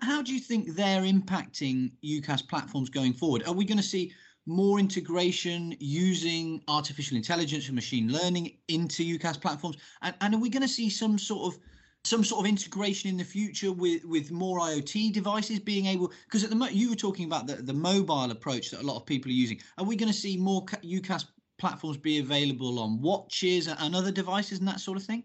How 0.00 0.22
do 0.22 0.32
you 0.32 0.40
think 0.40 0.74
they're 0.74 1.02
impacting 1.02 1.92
UCaaS 2.04 2.48
platforms 2.48 2.88
going 2.88 3.12
forward? 3.12 3.46
Are 3.46 3.52
we 3.52 3.64
going 3.64 3.78
to 3.78 3.82
see 3.82 4.12
more 4.46 4.78
integration 4.78 5.76
using 5.78 6.62
artificial 6.68 7.16
intelligence 7.16 7.66
and 7.66 7.74
machine 7.74 8.10
learning 8.10 8.56
into 8.68 9.04
UCaaS 9.04 9.40
platforms? 9.40 9.76
And, 10.00 10.14
and 10.20 10.34
are 10.34 10.38
we 10.38 10.48
going 10.48 10.62
to 10.62 10.68
see 10.68 10.88
some 10.88 11.18
sort 11.18 11.52
of 11.52 11.60
some 12.04 12.24
sort 12.24 12.40
of 12.40 12.48
integration 12.48 13.10
in 13.10 13.16
the 13.16 13.24
future 13.24 13.70
with 13.72 14.04
with 14.04 14.32
more 14.32 14.58
IoT 14.58 15.12
devices 15.12 15.60
being 15.60 15.86
able 15.86 16.10
because 16.24 16.42
at 16.42 16.50
the 16.50 16.56
moment 16.56 16.76
you 16.76 16.90
were 16.90 16.96
talking 16.96 17.26
about 17.26 17.46
the, 17.46 17.56
the 17.56 17.72
mobile 17.72 18.30
approach 18.32 18.70
that 18.70 18.80
a 18.80 18.86
lot 18.86 18.96
of 18.96 19.06
people 19.06 19.30
are 19.30 19.34
using. 19.34 19.60
Are 19.78 19.84
we 19.84 19.96
going 19.96 20.10
to 20.10 20.18
see 20.18 20.36
more 20.36 20.64
UCaaS 20.64 21.26
platforms 21.58 21.96
be 21.96 22.18
available 22.18 22.80
on 22.80 23.00
watches 23.00 23.68
and 23.68 23.94
other 23.94 24.10
devices 24.10 24.58
and 24.58 24.66
that 24.66 24.80
sort 24.80 24.96
of 24.96 25.04
thing? 25.04 25.22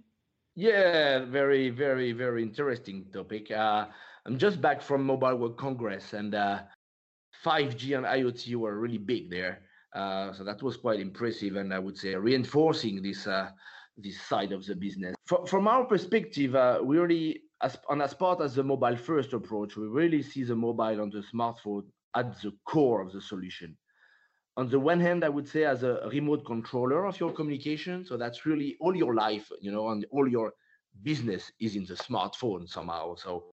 Yeah, 0.55 1.25
very, 1.25 1.69
very, 1.69 2.11
very 2.11 2.41
interesting 2.41 3.05
topic. 3.13 3.51
Uh, 3.51 3.87
I'm 4.27 4.37
just 4.37 4.59
back 4.61 4.81
from 4.81 5.05
Mobile 5.05 5.37
World 5.37 5.57
Congress, 5.57 6.11
and 6.11 6.35
uh, 6.35 6.59
5G 7.45 7.95
and 7.95 8.05
IoT 8.05 8.55
were 8.55 8.77
really 8.77 8.97
big 8.97 9.31
there. 9.31 9.61
Uh, 9.95 10.33
so 10.33 10.43
that 10.43 10.61
was 10.61 10.75
quite 10.75 10.99
impressive, 10.99 11.55
and 11.55 11.73
I 11.73 11.79
would 11.79 11.97
say 11.97 12.13
reinforcing 12.13 13.01
this 13.01 13.25
uh, 13.25 13.49
this 13.95 14.19
side 14.19 14.51
of 14.51 14.65
the 14.65 14.75
business. 14.75 15.15
From 15.45 15.67
our 15.69 15.85
perspective, 15.85 16.55
uh, 16.55 16.79
we 16.83 16.99
really, 16.99 17.41
as, 17.63 17.77
and 17.89 18.01
as 18.01 18.13
part 18.13 18.41
of 18.41 18.53
the 18.53 18.63
mobile 18.63 18.97
first 18.97 19.31
approach, 19.31 19.77
we 19.77 19.87
really 19.87 20.21
see 20.21 20.43
the 20.43 20.55
mobile 20.55 21.01
and 21.01 21.11
the 21.11 21.23
smartphone 21.33 21.83
at 22.13 22.39
the 22.41 22.51
core 22.65 23.01
of 23.01 23.13
the 23.13 23.21
solution. 23.21 23.77
On 24.57 24.69
the 24.69 24.79
one 24.79 24.99
hand, 24.99 25.23
I 25.23 25.29
would 25.29 25.47
say 25.47 25.63
as 25.63 25.83
a 25.83 26.09
remote 26.11 26.45
controller 26.45 27.05
of 27.05 27.17
your 27.17 27.31
communication, 27.31 28.03
so 28.03 28.17
that's 28.17 28.45
really 28.45 28.75
all 28.81 28.93
your 28.95 29.15
life, 29.15 29.49
you 29.61 29.71
know, 29.71 29.89
and 29.89 30.05
all 30.11 30.27
your 30.27 30.51
business 31.01 31.49
is 31.61 31.77
in 31.77 31.85
the 31.85 31.93
smartphone 31.95 32.67
somehow. 32.67 33.15
So 33.15 33.51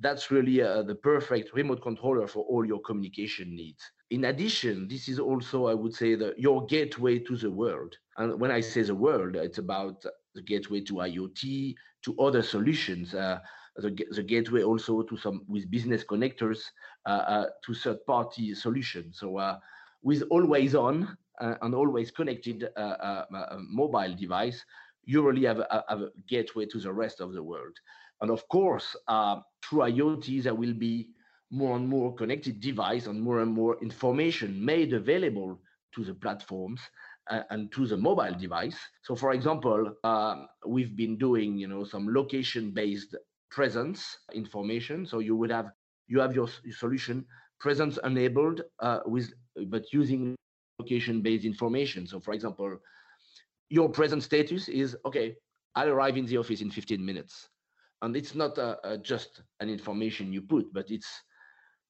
that's 0.00 0.30
really 0.30 0.60
uh, 0.60 0.82
the 0.82 0.94
perfect 0.94 1.54
remote 1.54 1.82
controller 1.82 2.26
for 2.26 2.44
all 2.44 2.64
your 2.64 2.80
communication 2.80 3.54
needs. 3.54 3.82
In 4.10 4.24
addition, 4.24 4.88
this 4.88 5.08
is 5.08 5.18
also, 5.18 5.66
I 5.66 5.74
would 5.74 5.94
say, 5.94 6.14
the, 6.14 6.34
your 6.36 6.66
gateway 6.66 7.18
to 7.20 7.36
the 7.36 7.50
world. 7.50 7.96
And 8.16 8.40
when 8.40 8.50
I 8.50 8.60
say 8.60 8.82
the 8.82 8.94
world, 8.94 9.36
it's 9.36 9.58
about 9.58 10.04
the 10.34 10.42
gateway 10.42 10.80
to 10.82 10.94
IoT, 10.94 11.74
to 12.02 12.18
other 12.18 12.42
solutions, 12.42 13.14
uh, 13.14 13.38
the, 13.76 13.96
the 14.10 14.22
gateway 14.22 14.62
also 14.62 15.02
to 15.02 15.16
some 15.16 15.42
with 15.48 15.70
business 15.70 16.04
connectors 16.04 16.60
uh, 17.06 17.08
uh 17.08 17.46
to 17.64 17.74
third-party 17.74 18.54
solutions. 18.54 19.18
So 19.18 19.38
uh, 19.38 19.58
with 20.02 20.22
always 20.30 20.74
on 20.74 21.16
uh, 21.40 21.54
and 21.62 21.74
always 21.74 22.10
connected 22.10 22.68
mobile 23.68 24.14
device, 24.14 24.64
you 25.04 25.22
really 25.22 25.44
have 25.44 25.58
a, 25.58 25.84
have 25.88 26.02
a 26.02 26.10
gateway 26.28 26.66
to 26.66 26.78
the 26.78 26.92
rest 26.92 27.20
of 27.20 27.32
the 27.32 27.42
world. 27.42 27.76
And 28.20 28.30
of 28.30 28.46
course, 28.48 28.96
uh, 29.08 29.40
through 29.62 29.80
IoT, 29.80 30.42
there 30.44 30.54
will 30.54 30.74
be 30.74 31.08
more 31.50 31.76
and 31.76 31.88
more 31.88 32.14
connected 32.14 32.60
device 32.60 33.06
and 33.06 33.20
more 33.20 33.40
and 33.40 33.52
more 33.52 33.80
information 33.82 34.64
made 34.64 34.92
available 34.92 35.60
to 35.94 36.04
the 36.04 36.14
platforms 36.14 36.80
uh, 37.30 37.42
and 37.50 37.70
to 37.72 37.86
the 37.86 37.96
mobile 37.96 38.34
device. 38.34 38.76
So, 39.02 39.14
for 39.14 39.32
example, 39.32 39.94
uh, 40.02 40.46
we've 40.66 40.96
been 40.96 41.16
doing, 41.16 41.56
you 41.56 41.68
know, 41.68 41.84
some 41.84 42.12
location-based 42.12 43.16
presence 43.50 44.18
information. 44.32 45.06
So 45.06 45.20
you 45.20 45.36
would 45.36 45.50
have 45.50 45.70
you 46.08 46.20
have 46.20 46.34
your, 46.34 46.48
your 46.64 46.74
solution 46.74 47.24
presence 47.60 47.98
enabled 48.04 48.62
uh, 48.80 49.00
with 49.06 49.32
but 49.68 49.84
using 49.92 50.34
location-based 50.80 51.44
information. 51.44 52.06
So, 52.06 52.20
for 52.20 52.34
example, 52.34 52.76
your 53.70 53.88
present 53.88 54.22
status 54.22 54.68
is 54.68 54.96
okay. 55.06 55.36
I'll 55.76 55.88
arrive 55.88 56.16
in 56.16 56.26
the 56.26 56.36
office 56.36 56.60
in 56.60 56.70
15 56.70 57.04
minutes 57.04 57.48
and 58.04 58.16
it's 58.16 58.34
not 58.34 58.58
uh, 58.58 58.76
uh, 58.84 58.96
just 58.98 59.42
an 59.60 59.68
information 59.68 60.32
you 60.32 60.42
put 60.42 60.72
but 60.72 60.90
it's 60.90 61.22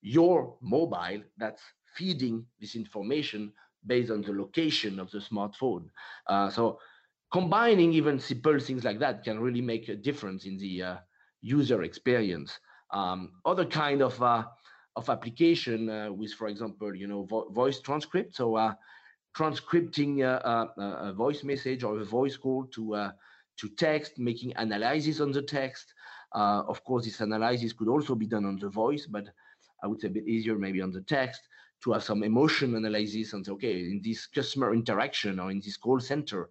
your 0.03 0.57
mobile 0.61 1.23
that's 1.39 1.63
feeding 1.95 2.45
this 2.61 2.75
information 2.75 3.53
based 3.87 4.11
on 4.11 4.23
the 4.23 4.33
location 4.33 4.99
of 4.99 5.11
the 5.11 5.19
smartphone. 5.19 5.89
Uh, 6.27 6.51
so 6.51 6.79
combining 7.33 7.93
even 7.93 8.19
simple 8.19 8.59
things 8.59 8.85
like 8.85 8.99
that 8.99 9.25
can 9.25 9.41
really 9.41 9.61
make 9.61 9.89
a 9.89 9.97
difference 9.97 10.45
in 10.45 10.57
the 10.59 10.83
uh, 10.83 10.97
user 11.41 11.83
experience. 11.83 12.59
Um, 12.93 13.33
other 13.45 13.65
kind 13.65 14.03
of 14.03 14.23
uh, 14.23 14.45
of 14.97 15.09
application 15.09 15.91
uh, 15.91 16.13
with 16.13 16.33
for 16.35 16.49
example 16.49 16.95
you 16.95 17.07
know 17.07 17.25
vo- 17.25 17.49
voice 17.51 17.81
transcript. 17.81 18.37
So 18.37 18.73
transcripting 19.37 20.23
a, 20.23 20.71
a, 20.81 21.09
a, 21.09 21.13
voice 21.13 21.43
message 21.43 21.83
or 21.83 21.99
a 21.99 22.05
voice 22.05 22.37
call 22.37 22.67
to 22.67 23.11
to 23.59 23.69
text, 23.69 24.19
making 24.19 24.53
analysis 24.57 25.21
on 25.21 25.33
the 25.33 25.43
text. 25.43 25.95
Uh, 26.35 26.63
of 26.67 26.83
course, 26.85 27.05
this 27.05 27.21
analysis 27.21 27.73
could 27.73 27.89
also 27.89 28.15
be 28.15 28.27
done 28.27 28.45
on 28.45 28.59
the 28.59 28.69
voice, 28.69 29.07
but 29.07 29.27
I 29.83 29.87
would 29.87 30.01
say 30.01 30.09
a 30.09 30.11
bit 30.11 30.27
easier 30.27 30.57
maybe 30.57 30.81
on 30.81 30.91
the 30.91 31.03
text 31.03 31.43
to 31.83 31.93
have 31.93 32.03
some 32.03 32.23
emotion 32.23 32.75
analysis 32.75 33.33
and 33.33 33.45
say, 33.45 33.53
okay, 33.53 33.79
in 33.81 34.01
this 34.03 34.27
customer 34.27 34.75
interaction 34.75 35.39
or 35.39 35.51
in 35.51 35.61
this 35.61 35.77
call 35.77 36.01
center, 36.01 36.51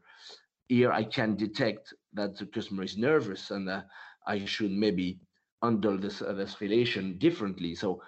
here 0.68 0.92
I 0.92 1.04
can 1.04 1.36
detect 1.36 1.94
that 2.14 2.38
the 2.38 2.46
customer 2.46 2.84
is 2.84 2.98
nervous 2.98 3.52
and 3.52 3.68
uh, 3.68 3.82
I 4.28 4.46
should 4.46 4.72
maybe 4.72 5.20
handle 5.62 5.98
this, 5.98 6.22
uh, 6.22 6.34
this 6.34 6.62
relation 6.62 7.18
differently. 7.18 7.76
So 7.76 8.02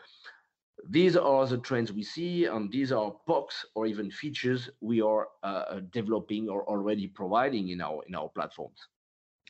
these 0.89 1.15
are 1.15 1.45
the 1.47 1.57
trends 1.57 1.91
we 1.91 2.03
see, 2.03 2.45
and 2.45 2.71
these 2.71 2.91
are 2.91 3.13
POCs 3.27 3.65
or 3.75 3.85
even 3.85 4.11
features 4.11 4.69
we 4.81 5.01
are 5.01 5.29
uh, 5.43 5.47
uh, 5.47 5.79
developing 5.91 6.49
or 6.49 6.67
already 6.67 7.07
providing 7.07 7.69
in 7.69 7.81
our 7.81 8.03
in 8.07 8.15
our 8.15 8.29
platforms. 8.29 8.87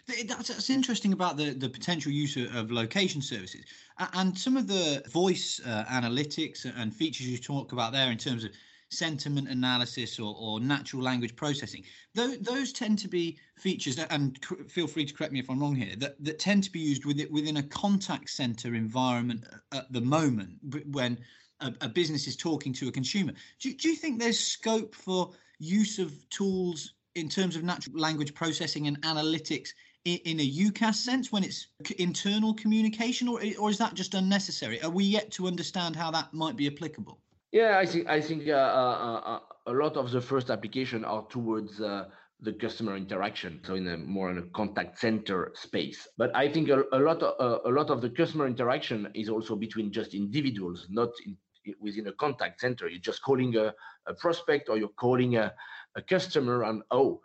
That's, 0.08 0.50
that's 0.50 0.70
interesting 0.70 1.14
about 1.14 1.36
the, 1.36 1.52
the 1.52 1.68
potential 1.68 2.12
use 2.12 2.38
of, 2.38 2.54
of 2.56 2.72
location 2.72 3.24
services 3.24 3.66
and 4.14 4.38
some 4.38 4.56
of 4.56 4.68
the 4.68 5.04
voice 5.10 5.60
uh, 5.66 5.84
analytics 5.86 6.72
and 6.78 6.94
features 6.94 7.28
you 7.28 7.40
talk 7.40 7.72
about 7.72 7.92
there 7.92 8.12
in 8.12 8.18
terms 8.18 8.44
of 8.44 8.52
sentiment 8.90 9.50
analysis 9.50 10.20
or, 10.20 10.36
or 10.40 10.60
natural 10.60 11.02
language 11.02 11.36
processing. 11.36 11.84
Those, 12.14 12.40
those 12.40 12.72
tend 12.72 13.00
to 13.00 13.08
be 13.08 13.38
features, 13.58 14.00
and 14.00 14.38
feel 14.68 14.88
free 14.88 15.06
to 15.06 15.14
correct 15.14 15.34
me 15.34 15.40
if 15.40 15.50
I'm 15.50 15.60
wrong 15.60 15.76
here, 15.76 15.96
that, 15.98 16.24
that 16.24 16.40
tend 16.40 16.64
to 16.64 16.72
be 16.72 16.80
used 16.80 17.06
within, 17.06 17.28
within 17.32 17.58
a 17.58 17.64
contact 17.64 18.30
center 18.30 18.76
environment 18.76 19.44
at 19.74 19.92
the 19.92 20.02
moment 20.02 20.52
when 20.92 21.18
a, 21.62 21.74
a 21.82 21.90
business 21.90 22.28
is 22.28 22.36
talking 22.36 22.74
to 22.74 22.88
a 22.88 22.92
consumer. 22.92 23.34
Do, 23.60 23.74
do 23.74 23.90
you 23.90 23.96
think 23.96 24.20
there's 24.20 24.40
scope 24.40 24.96
for 24.96 25.32
use 25.60 26.00
of 26.00 26.14
tools 26.30 26.94
in 27.16 27.30
terms 27.30 27.56
of 27.56 27.64
natural 27.64 27.98
language 27.98 28.34
processing 28.34 28.88
and 28.88 29.02
analytics 29.02 29.70
in, 30.06 30.40
a 30.40 30.52
UCaaS 30.52 30.96
sense 30.96 31.32
when 31.32 31.44
it's 31.44 31.68
internal 31.98 32.54
communication, 32.54 33.28
or, 33.28 33.42
or 33.60 33.72
is 33.72 33.78
that 33.80 33.96
just 33.96 34.14
unnecessary? 34.14 34.82
Are 34.84 34.90
we 34.90 35.04
yet 35.04 35.32
to 35.32 35.48
understand 35.48 35.96
how 35.96 36.12
that 36.12 36.32
might 36.32 36.56
be 36.56 36.68
applicable? 36.68 37.20
Yeah, 37.56 37.80
I 37.80 37.86
think 37.86 38.10
I 38.10 38.20
think 38.20 38.50
uh, 38.50 38.52
uh, 38.52 39.22
uh, 39.26 39.40
a 39.68 39.72
lot 39.72 39.96
of 39.96 40.12
the 40.12 40.20
first 40.20 40.50
application 40.50 41.06
are 41.06 41.26
towards 41.30 41.80
uh, 41.80 42.10
the 42.42 42.52
customer 42.52 42.98
interaction, 42.98 43.62
so 43.64 43.76
in 43.76 43.88
a 43.88 43.96
more 43.96 44.30
in 44.30 44.40
a 44.40 44.48
contact 44.48 45.00
center 45.00 45.54
space. 45.56 46.06
But 46.18 46.36
I 46.36 46.52
think 46.52 46.68
a, 46.68 46.84
a 46.92 47.00
lot 47.00 47.24
of, 47.24 47.34
uh, 47.40 47.60
a 47.64 47.72
lot 47.72 47.90
of 47.92 48.02
the 48.02 48.10
customer 48.10 48.46
interaction 48.46 49.08
is 49.16 49.30
also 49.30 49.56
between 49.56 49.94
just 49.94 50.14
individuals, 50.14 50.88
not 50.90 51.12
in, 51.26 51.38
within 51.80 52.08
a 52.08 52.12
contact 52.12 52.60
center. 52.60 52.90
You're 52.90 53.00
just 53.00 53.24
calling 53.24 53.56
a, 53.56 53.74
a 54.06 54.14
prospect 54.16 54.68
or 54.68 54.78
you're 54.78 55.00
calling 55.00 55.38
a, 55.38 55.54
a 55.96 56.02
customer, 56.02 56.64
and 56.64 56.84
oh, 56.92 57.22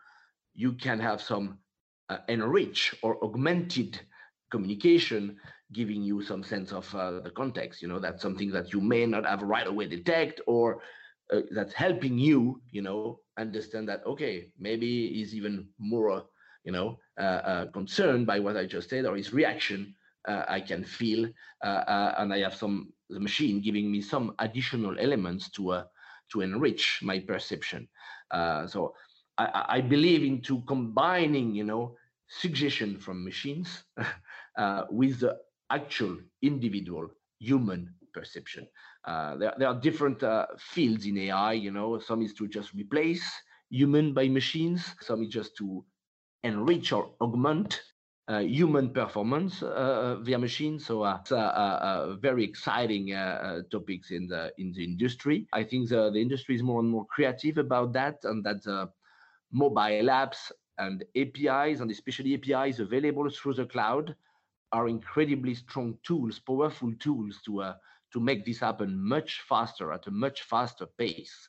you 0.55 0.75
can 0.75 1.01
have 1.01 1.21
some 1.21 1.59
uh, 2.09 2.19
enrich 2.29 2.95
or 3.03 3.19
augmented 3.25 3.99
communication 4.49 5.39
giving 5.73 6.03
you 6.03 6.23
some 6.23 6.43
sense 6.43 6.73
of 6.73 6.93
uh, 6.95 7.21
the 7.21 7.31
context 7.31 7.81
you 7.81 7.89
know 7.89 7.99
that's 7.99 8.23
something 8.23 8.51
that 8.51 8.73
you 8.73 8.81
may 8.81 9.07
not 9.07 9.25
have 9.25 9.43
right 9.43 9.67
away 9.67 9.87
detect 9.87 10.41
or 10.47 10.81
uh, 11.33 11.41
that's 11.53 11.73
helping 11.73 12.19
you 12.19 12.61
you 12.71 12.83
know 12.83 13.21
understand 13.39 13.89
that 13.89 14.05
okay 14.05 14.49
maybe 14.59 15.13
he's 15.13 15.35
even 15.35 15.69
more 15.79 16.25
you 16.65 16.73
know 16.73 16.99
uh, 17.19 17.41
uh 17.51 17.67
concerned 17.67 18.27
by 18.27 18.39
what 18.41 18.57
i 18.57 18.67
just 18.67 18.91
said 18.91 19.07
or 19.07 19.17
his 19.17 19.33
reaction 19.33 19.95
uh, 20.29 20.45
i 20.49 20.61
can 20.61 20.83
feel 20.83 21.29
uh, 21.63 22.13
and 22.19 22.33
i 22.33 22.39
have 22.39 22.55
some 22.55 22.93
the 23.09 23.21
machine 23.21 23.61
giving 23.61 23.91
me 23.91 24.01
some 24.01 24.35
additional 24.39 24.99
elements 24.99 25.51
to 25.51 25.83
to 26.31 26.43
enrich 26.43 27.01
my 27.03 27.19
perception. 27.19 27.89
So 28.69 28.95
I, 29.37 29.65
I 29.69 29.81
believe 29.81 30.23
into 30.23 30.63
combining 30.69 31.53
you 31.53 31.65
know 31.65 31.97
suggestion 32.29 33.01
from 33.01 33.25
machines 33.25 33.83
with 34.91 35.19
the 35.19 35.37
actual 35.71 36.19
individual 36.43 37.09
human 37.39 37.95
perception. 38.13 38.67
Uh, 39.05 39.37
there, 39.37 39.55
there 39.59 39.69
are 39.69 39.81
different 39.81 40.23
uh, 40.23 40.47
fields 40.59 41.07
in 41.07 41.17
AI, 41.19 41.53
you 41.53 41.71
know, 41.71 41.99
some 41.99 42.23
is 42.23 42.35
to 42.35 42.49
just 42.49 42.75
replace 42.75 43.25
human 43.71 44.13
by 44.13 44.29
machines, 44.29 44.95
some 45.01 45.23
is 45.23 45.29
just 45.29 45.57
to 45.57 45.85
enrich 46.43 46.93
or 46.93 47.13
augment 47.21 47.81
uh, 48.29 48.39
human 48.39 48.91
performance 48.91 49.63
uh, 49.63 50.17
via 50.21 50.39
machine. 50.39 50.79
So 50.79 51.03
uh, 51.03 51.19
it's 51.21 52.21
very 52.21 52.45
exciting 52.45 53.09
topics 53.73 54.11
in 54.11 54.29
the 54.29 54.53
in 54.59 54.73
the 54.73 54.85
industry. 54.85 55.49
I 55.53 55.65
think 55.65 55.89
the, 55.89 56.11
the 56.11 56.21
industry 56.21 56.55
is 56.55 56.63
more 56.63 56.81
and 56.81 56.89
more 56.89 57.07
creative 57.07 57.59
about 57.59 57.93
that, 57.95 58.19
and 58.25 58.45
that 58.45 58.63
mobile 59.51 60.07
apps 60.07 60.53
and 60.79 61.05
APIs, 61.17 61.81
and 61.81 61.91
especially 61.91 62.35
APIs 62.35 62.79
available 62.79 63.29
through 63.31 63.55
the 63.55 63.67
cloud, 63.67 64.15
are 64.73 64.89
incredibly 64.89 65.55
strong 65.55 65.99
tools, 66.03 66.39
powerful 66.39 66.93
tools 66.99 67.41
to 67.45 67.63
uh, 67.63 67.75
to 68.13 68.21
make 68.21 68.45
this 68.45 68.59
happen 68.59 69.01
much 69.01 69.41
faster 69.49 69.93
at 69.93 70.07
a 70.07 70.11
much 70.11 70.43
faster 70.43 70.87
pace. 70.99 71.49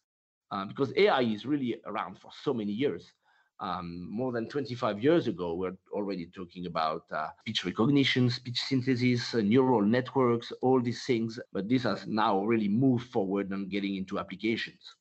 Uh, 0.52 0.66
because 0.66 0.92
AI 0.98 1.22
is 1.22 1.46
really 1.46 1.82
around 1.86 2.20
for 2.20 2.30
so 2.44 2.54
many 2.54 2.74
years 2.74 3.14
um, 3.62 4.08
more 4.10 4.32
than 4.32 4.48
25 4.50 5.04
years 5.04 5.28
ago, 5.28 5.54
we're 5.54 5.78
already 5.92 6.26
talking 6.26 6.66
about 6.66 7.04
uh, 7.12 7.28
speech 7.42 7.64
recognition, 7.64 8.30
speech 8.30 8.60
synthesis, 8.60 9.36
uh, 9.36 9.42
neural 9.42 9.84
networks, 9.84 10.52
all 10.62 10.82
these 10.82 11.06
things. 11.06 11.40
But 11.54 11.70
this 11.70 11.84
has 11.84 12.08
now 12.08 12.44
really 12.44 12.68
moved 12.68 13.12
forward 13.12 13.52
and 13.52 13.70
getting 13.70 13.96
into 13.96 14.18
applications. 14.18 14.96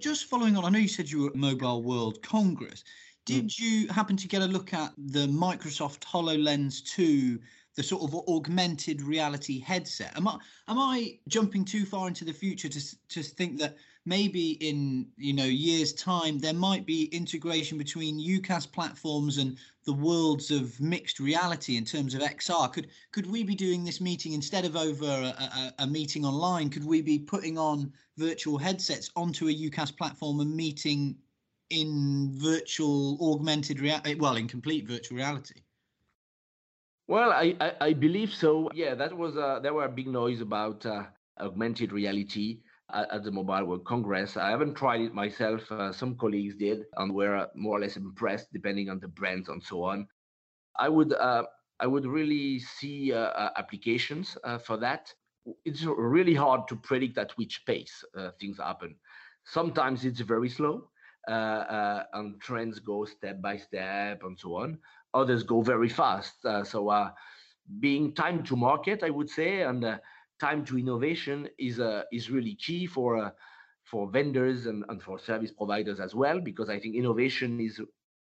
Just 0.00 0.26
following 0.26 0.56
on, 0.56 0.64
I 0.64 0.68
know 0.68 0.78
you 0.78 0.86
said 0.86 1.10
you 1.10 1.22
were 1.22 1.30
at 1.30 1.34
Mobile 1.34 1.82
World 1.82 2.22
Congress. 2.22 2.84
Did 3.28 3.48
mm. 3.48 3.58
you 3.58 3.88
happen 3.88 4.16
to 4.16 4.26
get 4.26 4.40
a 4.40 4.46
look 4.46 4.72
at 4.72 4.92
the 4.96 5.26
Microsoft 5.26 6.00
HoloLens 6.00 6.82
2 6.84 7.38
the 7.78 7.84
sort 7.84 8.02
of 8.02 8.12
augmented 8.26 9.00
reality 9.02 9.60
headset. 9.60 10.16
Am 10.16 10.26
I 10.26 10.36
am 10.66 10.80
I 10.80 11.20
jumping 11.28 11.64
too 11.64 11.84
far 11.84 12.08
into 12.08 12.24
the 12.24 12.32
future 12.32 12.68
to 12.68 12.80
to 13.10 13.22
think 13.22 13.60
that 13.60 13.76
maybe 14.04 14.52
in 14.68 15.06
you 15.16 15.32
know 15.32 15.44
years 15.44 15.92
time 15.92 16.40
there 16.40 16.54
might 16.54 16.84
be 16.84 17.04
integration 17.12 17.78
between 17.78 18.18
UCaaS 18.18 18.72
platforms 18.72 19.38
and 19.38 19.56
the 19.84 19.92
worlds 19.92 20.50
of 20.50 20.80
mixed 20.80 21.20
reality 21.20 21.76
in 21.76 21.84
terms 21.84 22.14
of 22.14 22.20
XR? 22.20 22.72
Could 22.72 22.88
could 23.12 23.30
we 23.30 23.44
be 23.44 23.54
doing 23.54 23.84
this 23.84 24.00
meeting 24.00 24.32
instead 24.32 24.64
of 24.64 24.74
over 24.74 25.06
a, 25.06 25.34
a, 25.60 25.74
a 25.84 25.86
meeting 25.86 26.24
online? 26.24 26.70
Could 26.70 26.84
we 26.84 27.00
be 27.00 27.20
putting 27.20 27.58
on 27.58 27.92
virtual 28.16 28.58
headsets 28.58 29.12
onto 29.14 29.46
a 29.46 29.54
UCaaS 29.54 29.96
platform 29.96 30.40
and 30.40 30.52
meeting 30.52 31.16
in 31.70 32.30
virtual 32.34 33.18
augmented 33.20 33.80
reality? 33.80 34.14
Well, 34.14 34.36
in 34.36 34.48
complete 34.48 34.86
virtual 34.86 35.18
reality. 35.18 35.62
Well, 37.06 37.32
I, 37.32 37.54
I, 37.60 37.72
I, 37.80 37.92
believe 37.94 38.34
so. 38.34 38.68
Yeah, 38.74 38.94
that 38.94 39.16
was 39.16 39.36
uh, 39.38 39.60
there 39.62 39.72
were 39.72 39.86
a 39.86 39.90
big 39.90 40.08
noise 40.08 40.42
about 40.42 40.84
uh, 40.84 41.04
augmented 41.40 41.90
reality 41.90 42.60
at, 42.92 43.10
at, 43.10 43.24
the 43.24 43.30
Mobile 43.30 43.64
World 43.64 43.86
Congress. 43.86 44.36
I 44.36 44.50
haven't 44.50 44.74
tried 44.74 45.00
it 45.00 45.14
myself. 45.14 45.72
Uh, 45.72 45.90
some 45.90 46.16
colleagues 46.16 46.54
did 46.56 46.84
and 46.98 47.14
were 47.14 47.48
more 47.54 47.78
or 47.78 47.80
less 47.80 47.96
impressed, 47.96 48.52
depending 48.52 48.90
on 48.90 49.00
the 49.00 49.08
brands 49.08 49.48
and 49.48 49.62
so 49.62 49.84
on. 49.84 50.06
I 50.78 50.90
would 50.90 51.14
uh, 51.14 51.44
I 51.80 51.86
would 51.86 52.04
really 52.04 52.58
see 52.58 53.14
uh, 53.14 53.18
uh, 53.18 53.50
applications 53.56 54.36
for 54.64 54.76
that. 54.76 55.12
It's 55.64 55.84
really 55.84 56.34
hard 56.34 56.68
to 56.68 56.76
predict 56.76 57.16
at 57.16 57.32
which 57.38 57.64
pace 57.64 58.04
things 58.38 58.58
happen. 58.58 58.96
Sometimes 59.44 60.04
it's 60.04 60.20
very 60.20 60.50
slow, 60.50 60.90
and 61.28 62.40
trends 62.40 62.78
go 62.78 63.04
step 63.04 63.40
by 63.40 63.56
step 63.56 64.22
and 64.24 64.38
so 64.38 64.54
on 64.56 64.78
others 65.14 65.42
go 65.42 65.62
very 65.62 65.88
fast. 65.88 66.44
Uh, 66.44 66.64
so 66.64 66.88
uh, 66.88 67.10
being 67.80 68.14
time 68.14 68.42
to 68.44 68.56
market, 68.56 69.02
I 69.02 69.10
would 69.10 69.30
say, 69.30 69.62
and 69.62 69.84
uh, 69.84 69.98
time 70.40 70.64
to 70.66 70.78
innovation 70.78 71.48
is 71.58 71.80
uh, 71.80 72.02
is 72.12 72.30
really 72.30 72.54
key 72.54 72.86
for 72.86 73.16
uh, 73.16 73.30
for 73.84 74.08
vendors 74.10 74.66
and, 74.66 74.84
and 74.88 75.02
for 75.02 75.18
service 75.18 75.50
providers 75.50 76.00
as 76.00 76.14
well, 76.14 76.40
because 76.40 76.68
I 76.68 76.78
think 76.78 76.94
innovation 76.94 77.60
is 77.60 77.80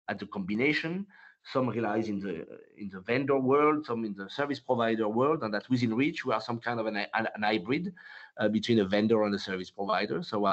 at 0.08 0.18
the 0.18 0.26
combination. 0.26 1.06
Some 1.42 1.70
relies 1.70 2.08
in 2.08 2.20
the 2.20 2.46
in 2.76 2.90
the 2.90 3.00
vendor 3.00 3.38
world, 3.38 3.86
some 3.86 4.04
in 4.04 4.14
the 4.14 4.28
service 4.28 4.60
provider 4.60 5.08
world, 5.08 5.42
and 5.42 5.54
that 5.54 5.68
within 5.70 5.94
reach 5.94 6.24
we 6.26 6.34
are 6.34 6.40
some 6.40 6.58
kind 6.58 6.78
of 6.78 6.86
an, 6.86 6.96
an, 6.96 7.28
an 7.34 7.42
hybrid 7.42 7.94
uh, 8.38 8.48
between 8.48 8.80
a 8.80 8.84
vendor 8.84 9.22
and 9.22 9.34
a 9.34 9.38
service 9.38 9.70
provider. 9.70 10.22
So 10.22 10.44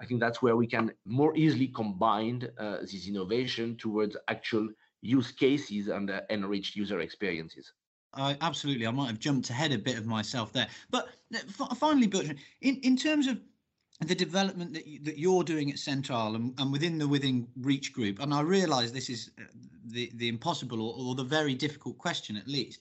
I 0.00 0.06
think 0.06 0.20
that's 0.20 0.40
where 0.40 0.56
we 0.56 0.66
can 0.66 0.92
more 1.04 1.36
easily 1.36 1.68
combine 1.68 2.48
this 2.80 3.06
innovation 3.06 3.76
towards 3.76 4.16
actual 4.28 4.68
use 5.02 5.30
cases 5.30 5.88
and 5.88 6.10
uh, 6.10 6.20
enriched 6.30 6.76
user 6.76 7.00
experiences. 7.00 7.72
I 8.14 8.36
absolutely. 8.40 8.86
I 8.86 8.90
might 8.90 9.06
have 9.06 9.18
jumped 9.18 9.50
ahead 9.50 9.72
a 9.72 9.78
bit 9.78 9.96
of 9.96 10.06
myself 10.06 10.52
there, 10.52 10.68
but 10.90 11.08
uh, 11.34 11.38
f- 11.60 11.78
finally, 11.78 12.06
Bertrand, 12.06 12.38
in 12.60 12.76
in 12.76 12.96
terms 12.96 13.26
of 13.28 13.40
the 14.00 14.14
development 14.14 14.72
that, 14.72 14.86
you, 14.86 14.98
that 15.04 15.18
you're 15.18 15.44
doing 15.44 15.70
at 15.70 15.76
Centile 15.76 16.34
and, 16.34 16.58
and 16.58 16.72
within 16.72 16.98
the 16.98 17.06
within 17.06 17.46
Reach 17.60 17.92
Group, 17.92 18.20
and 18.20 18.34
I 18.34 18.40
realise 18.40 18.90
this 18.90 19.10
is 19.10 19.30
uh, 19.38 19.44
the 19.84 20.10
the 20.14 20.28
impossible 20.28 20.82
or, 20.82 20.94
or 20.98 21.14
the 21.14 21.22
very 21.22 21.54
difficult 21.54 21.98
question 21.98 22.36
at 22.36 22.48
least. 22.48 22.80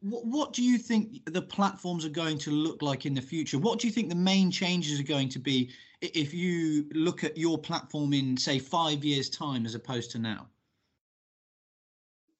What, 0.00 0.26
what 0.26 0.52
do 0.52 0.62
you 0.62 0.78
think 0.78 1.24
the 1.32 1.40
platforms 1.40 2.04
are 2.04 2.10
going 2.10 2.38
to 2.38 2.50
look 2.50 2.82
like 2.82 3.06
in 3.06 3.14
the 3.14 3.22
future? 3.22 3.58
What 3.58 3.78
do 3.78 3.86
you 3.86 3.92
think 3.92 4.08
the 4.08 4.14
main 4.14 4.50
changes 4.50 4.98
are 5.00 5.04
going 5.04 5.28
to 5.30 5.38
be 5.38 5.70
if 6.00 6.32
you 6.32 6.86
look 6.92 7.24
at 7.24 7.36
your 7.36 7.58
platform 7.58 8.12
in, 8.12 8.36
say, 8.36 8.58
five 8.58 9.04
years' 9.04 9.28
time 9.28 9.66
as 9.66 9.74
opposed 9.74 10.10
to 10.12 10.18
now? 10.18 10.48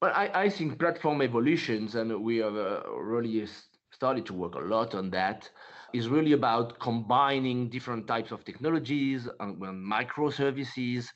Well, 0.02 0.12
I, 0.14 0.30
I 0.34 0.48
think 0.48 0.78
platform 0.78 1.20
evolutions, 1.20 1.94
and 1.94 2.22
we 2.24 2.38
have 2.38 2.56
uh, 2.56 2.82
really 2.90 3.46
started 3.90 4.24
to 4.26 4.32
work 4.32 4.54
a 4.54 4.60
lot 4.60 4.94
on 4.94 5.10
that, 5.10 5.50
is 5.92 6.08
really 6.08 6.32
about 6.32 6.78
combining 6.78 7.68
different 7.68 8.06
types 8.06 8.30
of 8.30 8.44
technologies 8.44 9.28
and, 9.40 9.60
and 9.62 9.92
microservices, 9.92 11.08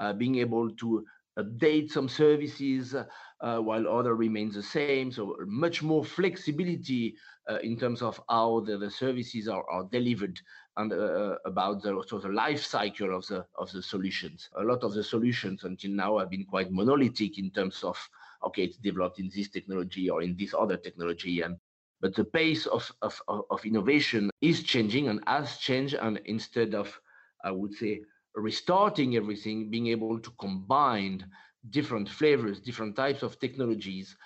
uh, 0.00 0.12
being 0.12 0.36
able 0.36 0.70
to 0.70 1.04
update 1.38 1.90
some 1.90 2.08
services 2.08 2.94
uh, 2.94 3.58
while 3.58 3.86
other 3.88 4.14
remains 4.16 4.54
the 4.54 4.62
same. 4.62 5.12
So 5.12 5.36
much 5.46 5.82
more 5.82 6.04
flexibility 6.04 7.14
uh, 7.48 7.58
in 7.62 7.78
terms 7.78 8.02
of 8.02 8.20
how 8.28 8.60
the, 8.66 8.76
the 8.76 8.90
services 8.90 9.48
are, 9.48 9.64
are 9.70 9.84
delivered 9.92 10.40
and 10.76 10.92
uh, 10.92 10.96
uh 10.96 11.36
about 11.44 11.82
the 11.82 12.02
sort 12.06 12.24
of 12.24 12.32
life 12.32 12.62
cycle 12.62 13.16
of 13.16 13.26
the 13.26 13.44
of 13.58 13.70
the 13.72 13.82
solutions. 13.82 14.48
A 14.56 14.62
lot 14.62 14.82
of 14.82 14.94
the 14.94 15.04
solutions 15.04 15.64
until 15.64 15.90
now 15.90 16.18
have 16.18 16.30
been 16.30 16.44
quite 16.44 16.70
monolithic 16.70 17.38
in 17.38 17.50
terms 17.50 17.82
of 17.84 17.98
okay, 18.44 18.64
it's 18.64 18.76
developed 18.76 19.18
in 19.18 19.30
this 19.34 19.48
technology 19.48 20.10
or 20.10 20.22
in 20.22 20.36
this 20.36 20.54
other 20.54 20.76
technology. 20.76 21.40
And 21.40 21.56
but 22.00 22.16
the 22.16 22.24
pace 22.24 22.66
of, 22.66 22.90
of, 23.00 23.22
of 23.28 23.64
innovation 23.64 24.30
is 24.40 24.64
changing 24.64 25.08
and 25.08 25.22
has 25.26 25.58
changed. 25.58 25.94
And 25.94 26.20
instead 26.24 26.74
of, 26.74 27.00
I 27.44 27.52
would 27.52 27.74
say, 27.74 28.02
restarting 28.34 29.14
everything, 29.16 29.70
being 29.70 29.86
able 29.86 30.18
to 30.18 30.30
combine 30.32 31.24
different 31.70 32.08
flavors, 32.08 32.60
different 32.60 32.96
types 32.96 33.22
of 33.22 33.38
technologies 33.38 34.16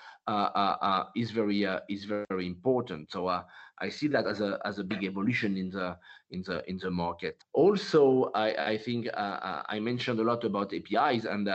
is 1.14 1.30
very 1.30 1.66
uh, 1.66 1.80
is 1.88 2.04
very 2.04 2.46
important. 2.46 3.10
So 3.10 3.28
uh, 3.28 3.42
I 3.78 3.88
see 3.88 4.08
that 4.08 4.26
as 4.26 4.40
a 4.40 4.58
as 4.64 4.78
a 4.78 4.84
big 4.84 5.04
evolution 5.04 5.56
in 5.56 5.70
the 5.70 5.96
in 6.30 6.42
the 6.42 6.68
in 6.68 6.78
the 6.78 6.90
market. 6.90 7.44
Also, 7.52 8.30
I 8.34 8.72
I 8.72 8.78
think 8.78 9.08
uh, 9.12 9.62
I 9.68 9.80
mentioned 9.80 10.20
a 10.20 10.24
lot 10.24 10.44
about 10.44 10.72
APIs 10.72 11.24
and 11.24 11.48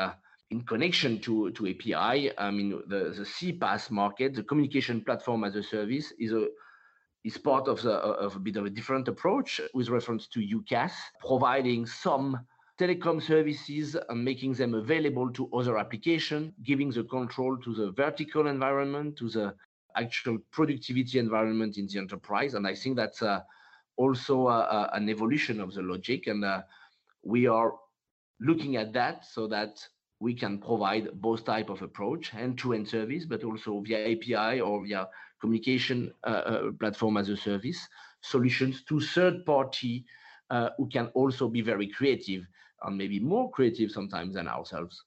in 0.51 0.62
connection 0.63 1.19
to, 1.19 1.49
to 1.51 1.69
API, 1.69 2.38
I 2.38 2.51
mean, 2.51 2.81
the, 2.88 3.15
the 3.17 3.23
CPaaS 3.23 3.89
market, 3.89 4.36
the 4.36 4.43
communication 4.43 5.01
platform 5.01 5.45
as 5.45 5.55
a 5.55 5.63
service, 5.63 6.12
is 6.19 6.34
a 6.34 6.47
is 7.23 7.38
part 7.38 7.67
of, 7.67 7.81
the, 7.84 7.91
of 7.93 8.36
a 8.36 8.39
bit 8.39 8.57
of 8.57 8.65
a 8.65 8.69
different 8.69 9.07
approach 9.07 9.62
with 9.73 9.89
reference 9.89 10.27
to 10.27 10.39
UCaaS, 10.39 10.91
providing 11.19 11.86
some 11.86 12.39
telecom 12.79 13.21
services 13.21 13.95
and 14.10 14.23
making 14.23 14.53
them 14.53 14.73
available 14.73 15.31
to 15.31 15.49
other 15.53 15.77
applications, 15.77 16.53
giving 16.63 16.89
the 16.89 17.03
control 17.03 17.57
to 17.57 17.73
the 17.73 17.91
vertical 17.91 18.47
environment, 18.47 19.17
to 19.17 19.29
the 19.29 19.53
actual 19.95 20.38
productivity 20.51 21.19
environment 21.19 21.77
in 21.77 21.88
the 21.88 21.99
enterprise. 21.99 22.53
And 22.53 22.65
I 22.65 22.75
think 22.75 22.95
that's 22.95 23.21
uh, 23.21 23.41
also 23.97 24.47
uh, 24.47 24.51
uh, 24.51 24.89
an 24.93 25.10
evolution 25.10 25.60
of 25.60 25.73
the 25.73 25.81
logic. 25.81 26.27
And 26.27 26.43
uh, 26.43 26.62
we 27.23 27.47
are 27.47 27.73
looking 28.39 28.77
at 28.77 28.93
that 28.93 29.25
so 29.25 29.47
that 29.47 29.86
we 30.19 30.34
can 30.34 30.60
provide 30.60 31.10
both 31.15 31.45
type 31.45 31.69
of 31.69 31.81
approach, 31.81 32.34
end-to-end 32.34 32.88
service, 32.88 33.25
but 33.25 33.43
also 33.43 33.81
via 33.81 34.13
API 34.13 34.62
or 34.62 34.86
via 34.86 35.07
communication 35.39 36.12
uh, 36.23 36.27
uh, 36.27 36.71
platform 36.79 37.17
as 37.17 37.29
a 37.29 37.36
service 37.36 37.88
solutions 38.21 38.84
to 38.84 38.99
third 38.99 39.45
party 39.45 40.05
uh, 40.52 40.70
who 40.78 40.88
can 40.88 41.08
also 41.14 41.48
be 41.48 41.62
very 41.62 41.88
creative 41.88 42.46
and 42.84 42.98
maybe 42.98 43.20
more 43.20 43.50
creative 43.52 43.90
sometimes 43.92 44.36
than 44.36 44.48
ourselves. 44.48 45.04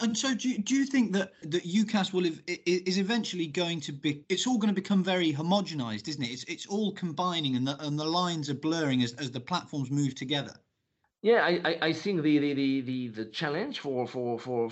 And 0.00 0.16
so, 0.16 0.34
do 0.34 0.48
you, 0.50 0.58
do 0.58 0.74
you 0.74 0.84
think 0.84 1.12
that 1.12 1.32
that 1.42 1.64
UCaaS 1.64 2.12
will 2.12 2.24
have, 2.24 2.40
is 2.46 2.98
eventually 2.98 3.46
going 3.46 3.80
to 3.80 3.92
be? 3.92 4.24
It's 4.28 4.46
all 4.46 4.58
going 4.58 4.74
to 4.74 4.80
become 4.82 5.02
very 5.02 5.32
homogenized, 5.32 6.06
isn't 6.08 6.22
it? 6.22 6.30
It's 6.30 6.44
it's 6.44 6.66
all 6.66 6.92
combining, 6.92 7.56
and 7.56 7.66
the 7.66 7.76
and 7.82 7.98
the 7.98 8.04
lines 8.04 8.50
are 8.50 8.60
blurring 8.68 9.02
as 9.02 9.14
as 9.14 9.30
the 9.30 9.40
platforms 9.40 9.90
move 9.90 10.14
together. 10.14 10.54
Yeah, 11.22 11.44
I, 11.44 11.60
I, 11.64 11.78
I 11.88 11.92
think 11.92 12.22
the, 12.22 12.38
the, 12.38 12.54
the, 12.54 12.80
the, 12.82 13.08
the 13.08 13.24
challenge 13.24 13.80
for, 13.80 14.06
for, 14.06 14.38
for, 14.38 14.70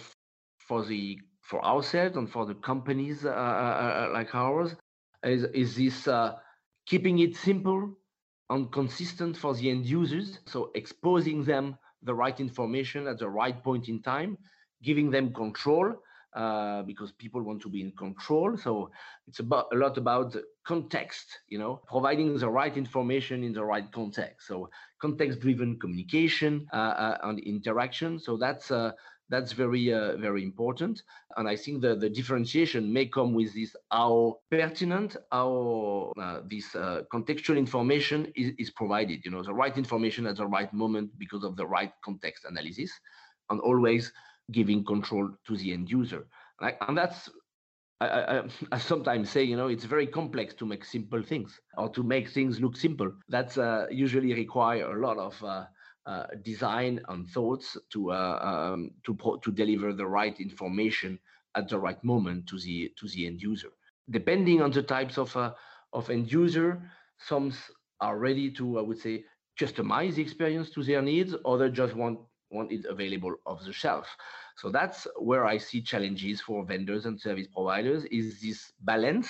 for 0.58 0.84
the 0.84 1.18
for 1.40 1.64
ourselves 1.64 2.16
and 2.16 2.30
for 2.30 2.46
the 2.46 2.54
companies 2.54 3.24
uh, 3.24 3.30
uh, 3.30 3.32
uh, 3.32 4.10
like 4.12 4.34
ours 4.34 4.76
is, 5.24 5.44
is 5.52 5.74
this 5.76 6.06
uh, 6.06 6.36
keeping 6.86 7.18
it 7.18 7.34
simple 7.36 7.98
and 8.50 8.70
consistent 8.72 9.36
for 9.36 9.54
the 9.54 9.70
end 9.70 9.86
users. 9.86 10.38
So 10.46 10.70
exposing 10.74 11.44
them 11.44 11.78
the 12.02 12.14
right 12.14 12.38
information 12.38 13.06
at 13.06 13.18
the 13.18 13.28
right 13.28 13.62
point 13.62 13.88
in 13.88 14.02
time, 14.02 14.38
giving 14.82 15.10
them 15.10 15.32
control 15.32 15.94
uh, 16.34 16.82
because 16.82 17.12
people 17.12 17.42
want 17.42 17.62
to 17.62 17.68
be 17.68 17.80
in 17.80 17.92
control. 17.92 18.56
So 18.56 18.90
it's 19.28 19.38
about 19.38 19.66
a 19.72 19.76
lot 19.76 19.96
about 19.96 20.36
context, 20.66 21.38
you 21.48 21.58
know, 21.58 21.80
providing 21.86 22.36
the 22.36 22.48
right 22.48 22.76
information 22.76 23.44
in 23.44 23.52
the 23.52 23.64
right 23.64 23.90
context. 23.92 24.48
So 24.48 24.68
context-driven 25.00 25.78
communication 25.78 26.66
uh, 26.72 26.76
uh, 26.76 27.18
and 27.22 27.38
interaction. 27.38 28.18
So 28.18 28.36
that's 28.36 28.70
uh, 28.70 28.92
that's 29.28 29.52
very 29.52 29.92
uh, 29.92 30.16
very 30.16 30.42
important. 30.42 31.02
And 31.36 31.48
i 31.48 31.56
think 31.56 31.82
that 31.82 32.00
the 32.00 32.10
differentiation 32.10 32.92
may 32.92 33.06
come 33.06 33.34
with 33.34 33.54
this 33.54 33.74
how 33.90 34.38
pertinent 34.50 35.16
how 35.32 36.12
uh, 36.20 36.40
this 36.48 36.74
uh, 36.74 37.02
contextual 37.12 37.56
information 37.56 38.32
is, 38.36 38.52
is 38.58 38.70
provided. 38.70 39.24
You 39.24 39.30
know 39.30 39.42
the 39.42 39.54
right 39.54 39.76
information 39.76 40.26
at 40.26 40.36
the 40.36 40.46
right 40.46 40.72
moment 40.72 41.10
because 41.18 41.44
of 41.44 41.56
the 41.56 41.66
right 41.66 41.92
context 42.04 42.44
analysis 42.44 42.90
and 43.50 43.60
always 43.60 44.12
giving 44.52 44.84
control 44.84 45.30
to 45.46 45.56
the 45.56 45.72
end 45.72 45.90
user. 45.90 46.26
Like, 46.60 46.76
and 46.86 46.96
that's 46.96 47.30
I, 48.00 48.06
I, 48.06 48.42
I, 48.72 48.78
sometimes 48.78 49.30
say, 49.30 49.44
you 49.44 49.56
know, 49.56 49.68
it's 49.68 49.84
very 49.84 50.06
complex 50.06 50.52
to 50.54 50.66
make 50.66 50.84
simple 50.84 51.22
things 51.22 51.60
or 51.76 51.88
to 51.90 52.02
make 52.02 52.28
things 52.28 52.60
look 52.60 52.76
simple. 52.76 53.12
That's 53.28 53.56
uh, 53.56 53.86
usually 53.90 54.34
require 54.34 54.96
a 54.96 55.00
lot 55.00 55.16
of 55.16 55.42
uh, 55.44 55.64
uh, 56.06 56.26
design 56.42 57.00
and 57.08 57.28
thoughts 57.28 57.76
to 57.90 58.12
uh, 58.12 58.38
um, 58.42 58.90
to 59.04 59.16
to 59.42 59.50
deliver 59.50 59.92
the 59.92 60.06
right 60.06 60.38
information 60.40 61.18
at 61.54 61.68
the 61.68 61.78
right 61.78 62.02
moment 62.04 62.46
to 62.48 62.58
the 62.58 62.92
to 62.98 63.08
the 63.08 63.26
end 63.26 63.40
user. 63.40 63.70
Depending 64.10 64.60
on 64.60 64.70
the 64.70 64.82
types 64.82 65.18
of 65.18 65.34
uh, 65.36 65.52
of 65.92 66.10
end 66.10 66.30
user, 66.30 66.82
some 67.18 67.52
are 68.00 68.18
ready 68.18 68.50
to 68.52 68.78
I 68.78 68.82
would 68.82 68.98
say 68.98 69.24
customize 69.58 70.16
the 70.16 70.22
experience 70.22 70.70
to 70.70 70.82
their 70.82 71.02
needs, 71.02 71.34
others 71.44 71.72
just 71.72 71.94
want 71.94 72.18
want 72.50 72.70
it 72.72 72.84
available 72.86 73.34
off 73.46 73.64
the 73.64 73.72
shelf. 73.72 74.06
So 74.56 74.70
that's 74.70 75.06
where 75.18 75.44
I 75.44 75.58
see 75.58 75.82
challenges 75.82 76.40
for 76.40 76.64
vendors 76.64 77.06
and 77.06 77.20
service 77.20 77.48
providers 77.52 78.04
is 78.04 78.40
this 78.40 78.72
balance 78.80 79.28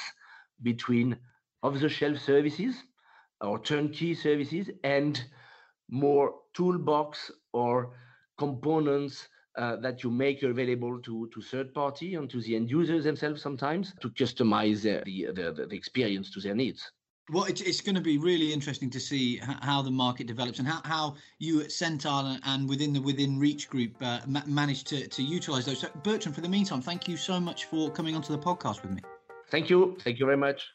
between 0.63 1.17
off 1.63 1.79
the 1.81 1.89
shelf 1.89 2.19
services 2.19 2.77
or 3.41 3.59
turnkey 3.59 4.15
services 4.15 4.71
and 4.83 5.25
more 5.91 6.35
toolbox 6.55 7.31
or 7.53 7.95
components 8.39 9.29
uh, 9.57 9.77
that 9.77 10.03
you 10.03 10.11
make 10.11 10.43
available 10.43 11.01
to, 11.01 11.31
to 11.33 11.41
third 11.41 11.73
party 11.73 12.17
and 12.17 12.29
to 12.31 12.41
the 12.41 12.57
end 12.57 12.71
users 12.71 13.05
themselves 13.05 13.41
sometimes 13.41 13.95
to 14.01 14.11
customize 14.11 14.83
the, 14.83 15.03
the, 15.05 15.53
the, 15.53 15.67
the 15.67 15.77
experience 15.77 16.31
to 16.31 16.41
their 16.41 16.55
needs. 16.55 16.91
Well, 17.31 17.45
it's, 17.45 17.63
it's 17.63 17.81
going 17.81 17.95
to 17.95 18.03
be 18.03 18.19
really 18.19 18.53
interesting 18.53 18.91
to 18.91 19.01
see 19.01 19.41
how 19.63 19.81
the 19.81 19.91
market 19.91 20.27
develops 20.27 20.59
and 20.59 20.69
how, 20.69 20.81
how 20.85 21.15
you 21.39 21.63
at 21.63 21.69
Centile 21.69 22.39
and 22.45 22.69
within 22.69 22.93
the 22.93 23.01
Within 23.01 23.39
Reach 23.39 23.71
group 23.71 23.93
uh, 24.03 24.21
ma- 24.27 24.43
manage 24.47 24.85
to, 24.85 25.07
to 25.09 25.23
utilize 25.23 25.65
those. 25.65 25.79
So, 25.79 25.89
Bertrand, 26.03 26.35
for 26.35 26.43
the 26.43 26.49
meantime, 26.51 26.83
thank 26.83 27.09
you 27.09 27.17
so 27.17 27.41
much 27.41 27.65
for 27.65 27.91
coming 27.91 28.15
onto 28.15 28.31
the 28.31 28.39
podcast 28.39 28.83
with 28.83 28.91
me. 28.91 29.01
Thank 29.49 29.71
you. 29.71 29.97
Thank 30.01 30.19
you 30.19 30.27
very 30.27 30.37
much. 30.37 30.67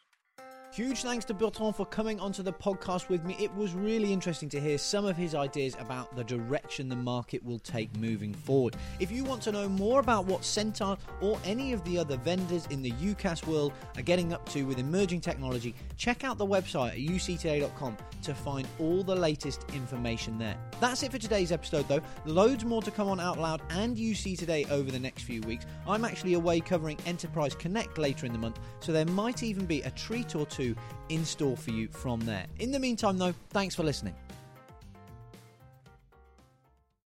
Huge 0.72 1.02
thanks 1.02 1.24
to 1.24 1.34
Bertrand 1.34 1.74
for 1.74 1.84
coming 1.84 2.20
onto 2.20 2.44
the 2.44 2.52
podcast 2.52 3.08
with 3.08 3.24
me. 3.24 3.34
It 3.40 3.52
was 3.56 3.74
really 3.74 4.12
interesting 4.12 4.48
to 4.50 4.60
hear 4.60 4.78
some 4.78 5.04
of 5.04 5.16
his 5.16 5.34
ideas 5.34 5.76
about 5.80 6.14
the 6.14 6.22
direction 6.22 6.88
the 6.88 6.94
market 6.94 7.44
will 7.44 7.58
take 7.58 7.94
moving 7.96 8.32
forward. 8.32 8.76
If 9.00 9.10
you 9.10 9.24
want 9.24 9.42
to 9.42 9.52
know 9.52 9.68
more 9.68 9.98
about 9.98 10.26
what 10.26 10.42
Centile 10.42 10.96
or 11.20 11.40
any 11.44 11.72
of 11.72 11.82
the 11.82 11.98
other 11.98 12.16
vendors 12.16 12.66
in 12.66 12.82
the 12.82 12.92
UCaaS 12.92 13.48
world 13.48 13.72
are 13.96 14.02
getting 14.02 14.32
up 14.32 14.48
to 14.50 14.62
with 14.62 14.78
emerging 14.78 15.22
technology, 15.22 15.74
check 15.96 16.22
out 16.22 16.38
the 16.38 16.46
website 16.46 16.90
at 16.90 16.98
uctoday.com 16.98 17.96
to 18.22 18.32
find 18.32 18.68
all 18.78 19.02
the 19.02 19.16
latest 19.16 19.64
information 19.74 20.38
there. 20.38 20.54
That's 20.78 21.02
it 21.02 21.10
for 21.10 21.18
today's 21.18 21.50
episode, 21.50 21.88
though. 21.88 22.02
Loads 22.26 22.64
more 22.64 22.82
to 22.82 22.92
come 22.92 23.08
on 23.08 23.18
Out 23.18 23.40
Loud 23.40 23.60
and 23.70 23.96
UC 23.96 24.38
Today 24.38 24.64
over 24.70 24.92
the 24.92 25.00
next 25.00 25.24
few 25.24 25.40
weeks. 25.40 25.66
I'm 25.88 26.04
actually 26.04 26.34
away 26.34 26.60
covering 26.60 26.96
Enterprise 27.06 27.56
Connect 27.56 27.98
later 27.98 28.24
in 28.24 28.32
the 28.32 28.38
month, 28.38 28.60
so 28.78 28.92
there 28.92 29.06
might 29.06 29.42
even 29.42 29.66
be 29.66 29.82
a 29.82 29.90
treat 29.90 30.36
or 30.36 30.46
two 30.46 30.59
in 31.08 31.24
store 31.24 31.56
for 31.56 31.70
you 31.70 31.88
from 31.88 32.20
there. 32.20 32.46
In 32.58 32.70
the 32.70 32.78
meantime, 32.78 33.18
though, 33.18 33.34
thanks 33.50 33.74
for 33.74 33.82
listening. 33.82 34.14